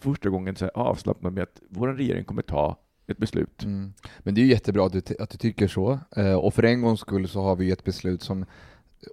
[0.00, 2.76] första gången så här avslappnad med att vår regering kommer ta
[3.06, 3.64] ett beslut.
[3.64, 3.92] Mm.
[4.18, 6.82] Men det är ju jättebra att du, att du tycker så, eh, och för en
[6.82, 8.44] gångs skull så har vi ett beslut som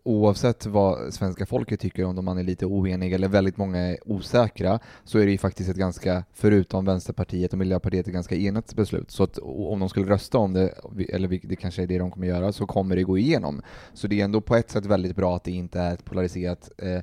[0.03, 4.79] Oavsett vad svenska folket tycker om, man är lite oenig eller väldigt många är osäkra,
[5.03, 9.11] så är det ju faktiskt ett ganska, förutom Vänsterpartiet och Miljöpartiet, ett ganska enat beslut.
[9.11, 10.73] Så att om de skulle rösta om det,
[11.09, 13.61] eller det kanske är det de kommer göra, så kommer det gå igenom.
[13.93, 16.71] Så det är ändå på ett sätt väldigt bra att det inte är ett polariserat
[16.77, 16.99] eh,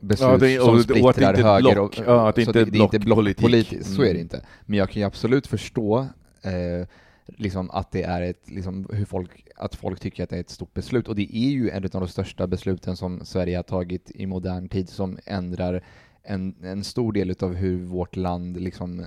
[0.00, 1.98] beslut Ja, det och- som och att det splittrar inte är höger block.
[1.98, 3.38] och, Ja, att det inte är det är inte blockpolitik.
[3.38, 4.20] blockpolitiskt, så är det Mm.
[4.22, 4.40] inte.
[4.66, 5.98] Men jag kan ju absolut förstå
[6.42, 6.86] eh,
[7.26, 10.50] liksom att det är ett, liksom hur folk, att folk tycker att det är ett
[10.50, 11.08] stort beslut.
[11.08, 14.68] Och det är ju en av de största besluten som Sverige har tagit i modern
[14.68, 15.84] tid som ändrar
[16.24, 19.06] en, en stor del av hur vårt land liksom eh,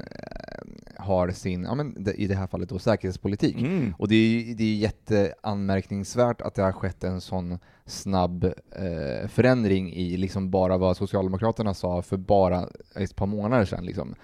[0.96, 3.56] har sin, ja men i det här fallet då säkerhetspolitik.
[3.62, 3.94] Mm.
[3.98, 9.94] Och det är, det är jätteanmärkningsvärt att det har skett en sån snabb eh, förändring
[9.94, 13.86] i liksom bara vad Socialdemokraterna sa för bara ett par månader sedan.
[13.86, 14.16] Liksom.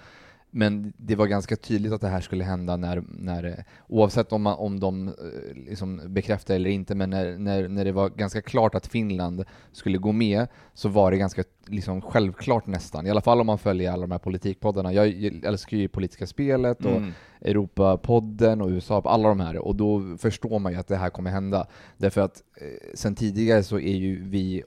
[0.56, 4.58] Men det var ganska tydligt att det här skulle hända när, när oavsett om, man,
[4.58, 5.14] om de eh,
[5.54, 9.98] liksom bekräftade eller inte, men när, när, när det var ganska klart att Finland skulle
[9.98, 13.92] gå med så var det ganska liksom självklart nästan, i alla fall om man följer
[13.92, 14.92] alla de här politikpoddarna.
[14.92, 17.12] Jag älskar ju Politiska spelet och Mm.
[17.40, 21.30] Europapodden och USA, alla de här, och då förstår man ju att det här kommer
[21.30, 21.66] hända.
[21.96, 24.62] Därför att eh, sen tidigare så är ju vi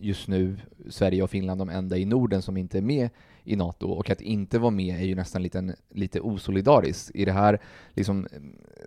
[0.00, 0.56] just nu,
[0.88, 3.10] Sverige och Finland, de enda i Norden som inte är med
[3.44, 7.10] i NATO, och att inte vara med är ju nästan lite, lite osolidariskt.
[7.14, 7.60] I det här,
[7.94, 8.26] liksom,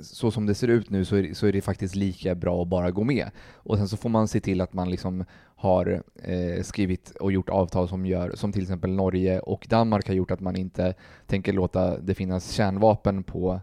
[0.01, 2.67] så som det ser ut nu så är, så är det faktiskt lika bra att
[2.67, 3.31] bara gå med.
[3.53, 5.25] Och sen så får man se till att man liksom
[5.55, 10.15] har eh, skrivit och gjort avtal som gör, som till exempel Norge och Danmark har
[10.15, 10.93] gjort att man inte
[11.27, 13.61] tänker låta det finnas kärnvapen på,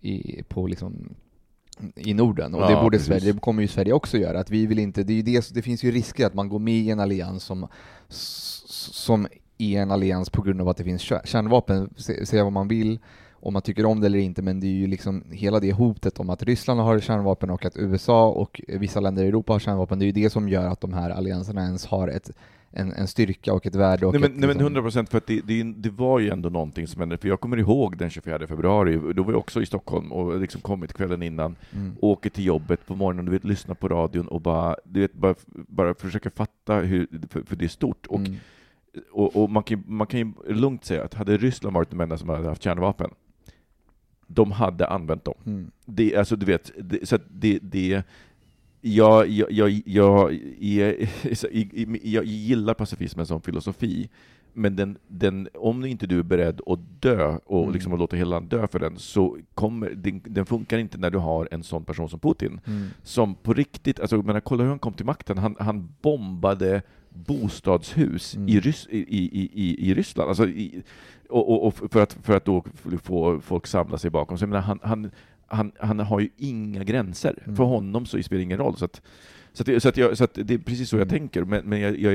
[0.00, 1.14] i, på liksom
[1.96, 2.98] i Norden och Ja, det borde.
[2.98, 4.40] Sverige, det kommer ju Sverige också göra.
[4.40, 6.74] Att vi vill inte, det, är det, det finns ju risker att man går med
[6.74, 7.68] i en allians som,
[8.08, 9.26] som
[9.58, 11.90] är en allians på grund av att det finns kär- kärnvapen.
[11.96, 12.98] Se- Säga vad man vill,
[13.32, 16.20] om man tycker om det eller inte, men det är ju liksom hela det hotet
[16.20, 19.98] om att Ryssland har kärnvapen och att USA och vissa länder i Europa har kärnvapen,
[19.98, 22.30] det är ju det som gör att de här allianserna ens har ett,
[22.70, 24.06] en, en styrka och ett värde.
[24.06, 26.18] Och Nej men, ett, nej men liksom- 100 procent, för att det, det, det var
[26.18, 29.38] ju ändå någonting som hände, för jag kommer ihåg den 24 februari, då var jag
[29.38, 31.96] också i Stockholm och liksom kommit kvällen innan, Mm.
[32.00, 35.34] åker till jobbet på morgonen, du vet, lyssnar på radion och bara, du vet, bara,
[35.46, 38.06] bara försöka fatta hur, för, för det är stort.
[38.06, 38.36] Och, Mm.
[39.10, 42.18] Och, och man, kan, man kan ju lugnt säga att hade Ryssland varit de enda
[42.18, 43.10] som hade haft kärnvapen,
[44.26, 45.34] de hade använt dem.
[45.46, 45.70] Mm.
[45.84, 48.02] Det, alltså du vet, det, så det, det
[48.80, 54.08] jag, jag, jag, jag, så i- i- jag gillar pacifismen som filosofi,
[54.58, 57.72] men den, den, om inte du är beredd att dö och Mm.
[57.74, 61.10] liksom att låta hela landet dö för den, så kommer, den, den funkar inte när
[61.10, 62.86] du har en sån person som Putin, Mm.
[63.02, 68.36] som på riktigt, alltså, men kolla hur han kom till makten, han, han bombade bostadshus
[68.36, 68.48] Mm.
[68.48, 70.82] i, Rys, i, i, i, i Ryssland, alltså, i,
[71.28, 72.64] och, och, och för, att, för att då
[73.02, 74.48] få folk samla sig bakom sig.
[74.48, 75.10] Menar, han, han,
[75.46, 77.42] han, han har ju inga gränser.
[77.44, 77.56] Mm.
[77.56, 78.76] För honom så spelar det ingen roll.
[78.76, 79.02] Så, att,
[79.58, 81.18] så, att, det- så, att jag, så att det är precis så jag Mm.
[81.18, 82.14] tänker, men, men jag, jag,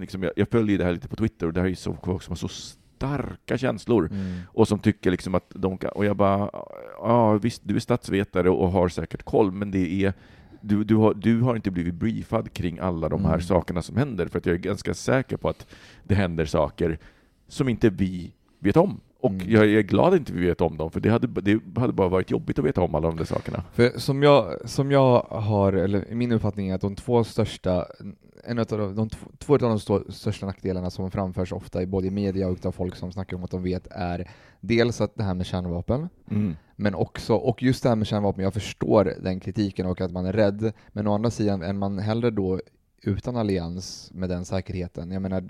[0.00, 1.96] liksom, jag, jag följer det här lite på Twitter, och det här är ju så,
[2.04, 4.40] folk som har så starka känslor Mm.
[4.46, 6.50] och som tycker liksom att de kan, och jag bara,
[6.98, 10.12] ja visst, du är statsvetare och har säkert koll, men det är
[10.60, 13.40] du, du, har, du har inte blivit briefad kring alla de här Mm.
[13.42, 15.66] sakerna som händer, för att jag är ganska säker på att
[16.04, 16.98] det händer saker
[17.48, 19.00] som inte vi vet om.
[19.24, 19.50] Och Mm.
[19.50, 22.08] jag är glad att inte vi vet om dem, för det hade, det hade bara
[22.08, 23.62] varit jobbigt att veta om alla de där sakerna.
[23.72, 27.86] För som jag, som jag har, eller min uppfattning är att de två största,
[28.44, 31.86] en av de, de två, två av de stå- största nackdelarna som framförs ofta i
[31.86, 35.14] både i media och av folk som snackar om att de vet är dels att
[35.14, 36.56] det här med kärnvapen, Mm.
[36.76, 40.26] men också, och just det här med kärnvapen, jag förstår den kritiken och att man
[40.26, 42.60] är rädd, men å andra sidan är man hellre då
[43.04, 45.10] utan allians med den säkerheten.
[45.10, 45.44] Jag menar,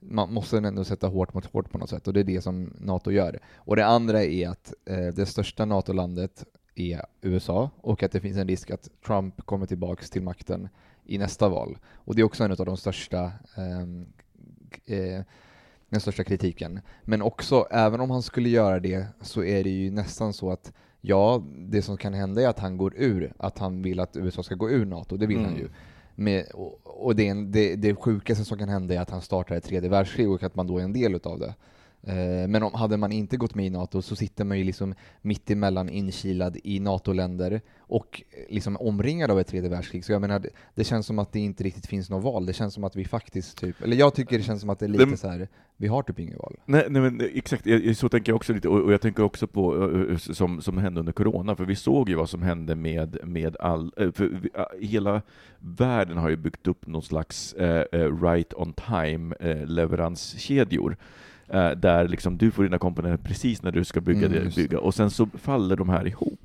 [0.00, 2.74] man måste ändå sätta hårt mot hårt på något sätt och det är det som
[2.78, 3.38] NATO gör.
[3.56, 8.36] Och det andra är att eh, det största NATO-landet är USA och att det finns
[8.36, 10.68] en risk att Trump kommer tillbaks till makten
[11.04, 11.78] i nästa val.
[11.94, 14.06] Och det är också en av de största ehm,
[14.86, 15.22] eh,
[15.88, 16.80] den största kritiken.
[17.04, 20.72] Men också, även om han skulle göra det, så är det ju nästan så att
[21.00, 24.42] ja, det som kan hända är att han går ur, att han vill att USA
[24.42, 25.58] ska gå ur NATO, det vill han Mm.
[25.58, 25.68] ju.
[26.20, 29.22] Med, och och det, är en, det, det sjukaste som kan hända är att han
[29.22, 31.54] startar ett tredje världskrig och att man då är en del utav det.
[32.02, 34.94] Eh, Men om, hade man inte gått med i NATO så sitter man ju liksom
[35.22, 40.04] mitt emellan inkilad i NATO-länder och eh, liksom omringad av ett tredje världskrig.
[40.04, 42.46] Så jag menar, det, känns som att det inte riktigt finns något val.
[42.46, 44.86] Det känns som att vi faktiskt typ, eller jag tycker det känns som att det
[44.86, 46.56] är lite så här, vi har typ inget val.
[46.64, 49.46] Nej, nej men exakt, jag- så tänker jag också lite, och och jag tänker också
[49.46, 52.74] på eh, eh, som, som hände under corona, för vi såg ju vad som hände
[52.74, 54.50] med, med all, eh, för vi,
[54.86, 55.22] hela
[55.58, 60.96] världen har ju byggt upp någon slags eh, eh, right on time eh, leveranskedjor.
[61.52, 64.78] Eh, där liksom du får dina komponenter precis när du ska bygga, Mm, det, bygga
[64.80, 66.40] och sen så faller de här ihop.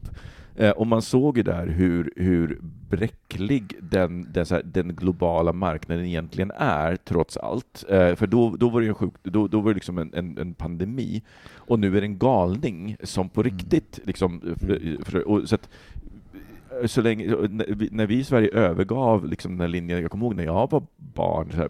[0.58, 6.06] Eh, och man såg ju där hur, hur bräcklig den, den, här, den globala marknaden
[6.06, 7.86] egentligen är, trots allt.
[7.90, 10.38] Eh, för då, då var det en sjuk, då, då var det liksom en, en,
[10.38, 11.22] en pandemi,
[11.56, 13.54] och nu är det en galning som på Mm.
[13.58, 15.70] riktigt liksom, för, för, och, så att,
[16.86, 20.26] så länge, när vi- när vi i Sverige övergav liksom den här linjen, jag kommer
[20.26, 21.70] ihåg när jag var barn, så här,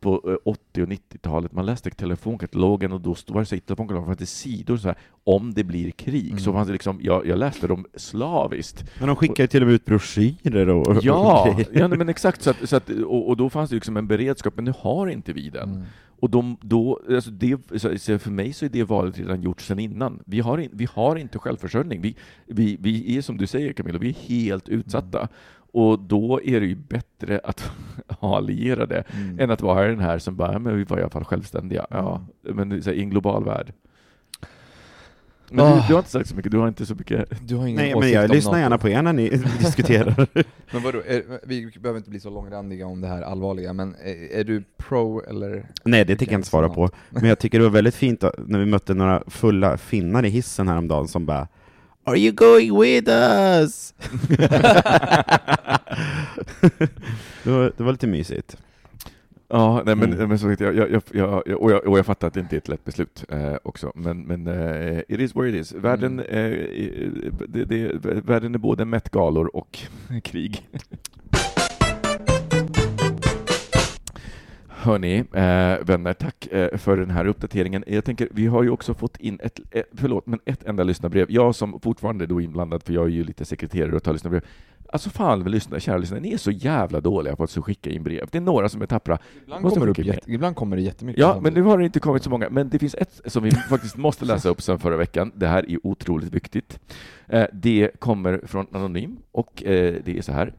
[0.00, 1.52] på eh, 80 och 90-talet.
[1.52, 4.96] Man läste telefonkatalogen och då var det så i telefonkatalogen fanns det sidor så här,
[5.24, 6.40] om det blir krig.
[6.40, 8.84] Så fanns det liksom, jag, jag läste dem slaviskt.
[8.98, 12.42] Men de skickar ju till och med ut broschyrer och Ja, och ja men exakt.
[12.42, 15.06] Så att, så att, och, och då fanns det liksom en beredskap, men nu har
[15.06, 15.70] inte vi den.
[15.70, 15.82] Mm.
[16.20, 19.78] Och de, då, alltså det, så- för mig så är det valet redan gjort sedan
[19.78, 20.22] innan.
[20.26, 22.00] Vi har, in, vi har inte självförsörjning.
[22.00, 22.16] Vi,
[22.46, 25.28] vi, vi är som du säger Camilla, vi är helt utsatta.
[25.72, 27.70] Och då är det ju bättre att
[28.08, 29.38] ha allierade Mm.
[29.40, 31.86] än att vara den här som bara, "Ja, men vi var i alla fall självständiga.
[31.90, 33.72] Ja, men här, i en global värld.
[35.50, 35.84] Men du, Ah.
[35.88, 37.94] du har inte sagt så mycket, du har inte så mycket Du har ingen Nej,
[38.00, 39.28] men jag lyssnar gärna på er när ni
[39.58, 40.26] diskuterar.
[40.72, 44.38] Men vadå, är, vi behöver inte bli så långrandiga om det här allvarliga, men är,
[44.40, 45.66] är du pro eller?
[45.84, 46.90] Nej, det tänker jag inte svara på.
[47.10, 50.28] Men jag tycker det var väldigt fint att- när vi mötte några fulla finnar i
[50.28, 51.48] hissen häromdagen som bara
[52.04, 53.94] Are you going with us?
[57.44, 58.56] det, var, det var lite mysigt.
[59.50, 60.28] Ja, nej, men, Mm.
[60.28, 62.68] men så, jag, jag, jag, och, jag, och jag fattar att det inte är ett
[62.68, 65.72] lätt beslut eh, också, men, men eh, it is what it is.
[65.74, 66.52] Världen, Mm.
[66.52, 67.92] eh, det, det,
[68.24, 69.78] världen är både mättgalor och
[70.24, 70.68] krig.
[74.68, 77.84] Hörni, eh, vänner, tack eh, för den här uppdateringen.
[77.86, 81.26] Jag tänker, vi har ju också fått in ett, eh, förlåt, men ett enda lyssnarbrev.
[81.30, 84.42] Jag som fortfarande är då inblandad, för jag är ju lite sekreterare och tar lyssnarbrev.
[84.92, 88.02] Alltså fan, lyssna, kära lyssnare, ni är så jävla dåliga på att så skicka in
[88.02, 88.28] brev.
[88.32, 89.18] Det är några som är tappra.
[89.42, 91.20] Ibland Måste kommer, det upp jätte, ibland kommer det jättemycket.
[91.20, 92.50] Ja, men nu har det inte kommit så många.
[92.50, 95.32] Men det finns ett som vi faktiskt måste läsa upp sen förra veckan.
[95.34, 96.80] Det här är otroligt viktigt.
[97.26, 100.54] Eh, Det kommer från Anonym och eh, det är så här.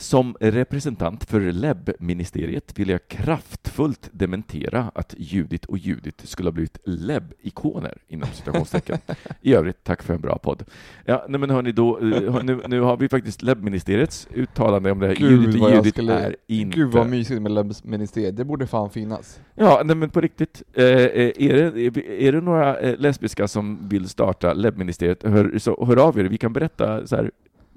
[0.00, 6.78] Som representant för LEB-ministeriet vill jag kraftfullt dementera att Judit och Judit skulle ha blivit
[6.84, 8.98] LEB-ikoner inom citationstecken.
[9.40, 10.64] I övrigt, tack för en bra podd.
[11.04, 15.06] Ja, nej men hörni, då, eh, nu, nu har vi faktiskt LEB-ministeriets uttalande om det
[15.06, 15.14] här.
[15.14, 16.76] Gud, Judit och Judit skulle- är inte...
[16.76, 19.40] Gud vad mysigt med läbbsministeriet, det borde fan finnas.
[19.54, 20.62] Ja, nej, men på riktigt.
[20.74, 25.96] Eh, eh, är, det, är det några lesbiska som vill starta LEB-ministeriet, hör, så hör
[25.96, 26.24] av er.
[26.24, 27.30] Vi kan berätta så här,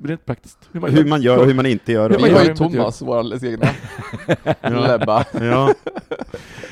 [0.08, 2.10] rent praktiskt hur man Hur man gör och hur man inte gör.
[2.10, 3.68] Vi har ju Thomas, vår alldeles egna
[4.62, 5.26] Lebba.
[5.34, 5.74] Ja.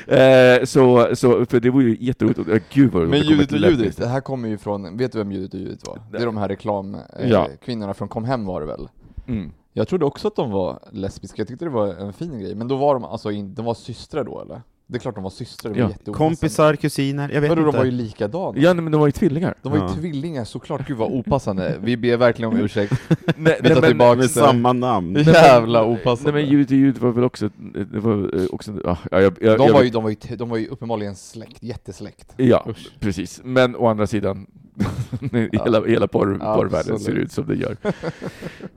[0.06, 2.38] Eh, så, så, för det vore ju jätteroligt.
[2.38, 5.32] Eh, Gud vad Men Judit och Judit, det här kommer ju från, vet du vem
[5.32, 5.98] Judit och Judit var?
[6.12, 7.48] Det är de här reklamkvinnorna Ja.
[7.48, 8.88] eh, kvinnorna från Kom Hem var det väl?
[9.28, 9.52] Mm.
[9.72, 12.68] Jag trodde också att de var lesbiska, jag tyckte det var en fin grej, men
[12.68, 14.62] då var de alltså in, de var systrar då eller?
[14.92, 16.12] Det är klart de var systrar, det var Ja.
[16.12, 17.72] Kompisar, kusiner, jag vet Vadå, inte.
[17.72, 18.58] de var ju likadana?
[18.58, 19.54] Ja, nej, men de var ju tvillingar.
[19.62, 19.94] De var ju Ja.
[19.94, 21.76] tvillingar, såklart, gud vad opassande.
[21.82, 22.92] Vi ber verkligen om ursäkt.
[23.36, 24.28] nej, Vi tar tillbaka Med det.
[24.28, 25.14] samma namn.
[25.26, 26.32] Jävla Nej opassande.
[26.32, 27.50] men Judit och Judit var väl också,
[27.90, 30.48] det var eh, också, ja, jag, jag, jag, de, var ju, de, var ju, de
[30.48, 32.32] var ju uppenbarligen släkt, jättesläkt.
[32.36, 32.90] Ja, Usch.
[33.00, 33.40] precis.
[33.44, 34.46] Men å andra sidan,
[35.52, 37.76] hela, hela porr, porrvärlden ser ut som det gör.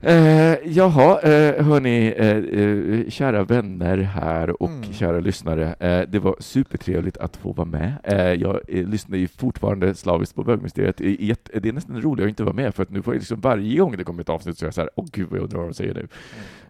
[0.00, 4.92] eh, jaha, eh, hörni, eh, eh, kära vänner här och Mm.
[4.92, 5.74] kära lyssnare.
[5.80, 7.92] Eh, det var supertrevligt att få vara med.
[8.04, 10.96] Eh, jag eh, lyssnar ju fortfarande slaviskt på bögmysteriet.
[10.96, 13.78] Det är nästan roligare att inte vara med, för att nu får jag liksom varje
[13.78, 15.58] gång det kommer ett avsnitt så är jag så här, åh gud vad jag undrar
[15.58, 16.08] vad de säger nu.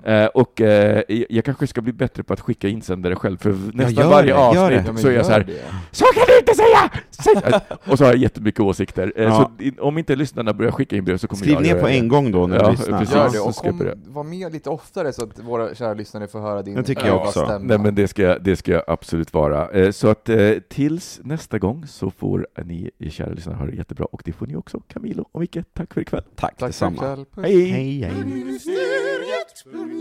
[0.07, 4.05] Eh, och eh, jag kanske ska bli bättre på att skicka insändare själv, för nästan
[4.05, 4.91] gör varje det, avsnitt det.
[4.93, 5.61] Ja, så är jag så här, det.
[5.91, 6.91] så kan du inte säga!
[7.11, 7.61] Säg!
[7.93, 9.13] Och så har jag jättemycket åsikter.
[9.17, 9.51] Eh, Ja.
[9.77, 11.87] Så om inte lyssnarna börjar skicka in brev så kommer Skriv jag ner göra på
[11.87, 11.93] det.
[11.93, 12.99] en gång då när Ja, du lyssnar.
[12.99, 13.15] precis.
[13.15, 16.63] Gör det, och kom, var med lite oftare så att våra kära lyssnare får höra
[16.63, 17.45] din Det tycker jag också.
[17.45, 17.59] stämma.
[17.59, 19.69] Nej men det ska, jag- det ska jag absolut vara.
[19.71, 24.05] Eh, Så att eh, tills nästa gång så får ni kära lyssnare ha det jättebra
[24.13, 24.81] och det får ni också.
[24.89, 26.23] Camilo och Micke, tack för ikväll.
[26.23, 26.97] Tack, Tack för detsamma.
[26.97, 27.45] ikväll, puss.
[27.45, 27.71] Hej!
[27.71, 28.13] Hej,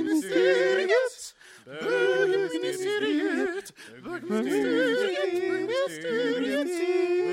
[0.04, 1.34] mysterious.
[1.66, 3.74] Bögen mysteriet.
[4.04, 6.68] Bögen mysteriet.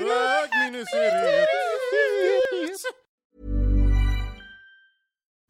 [0.07, 1.49] Bögen mysteriet.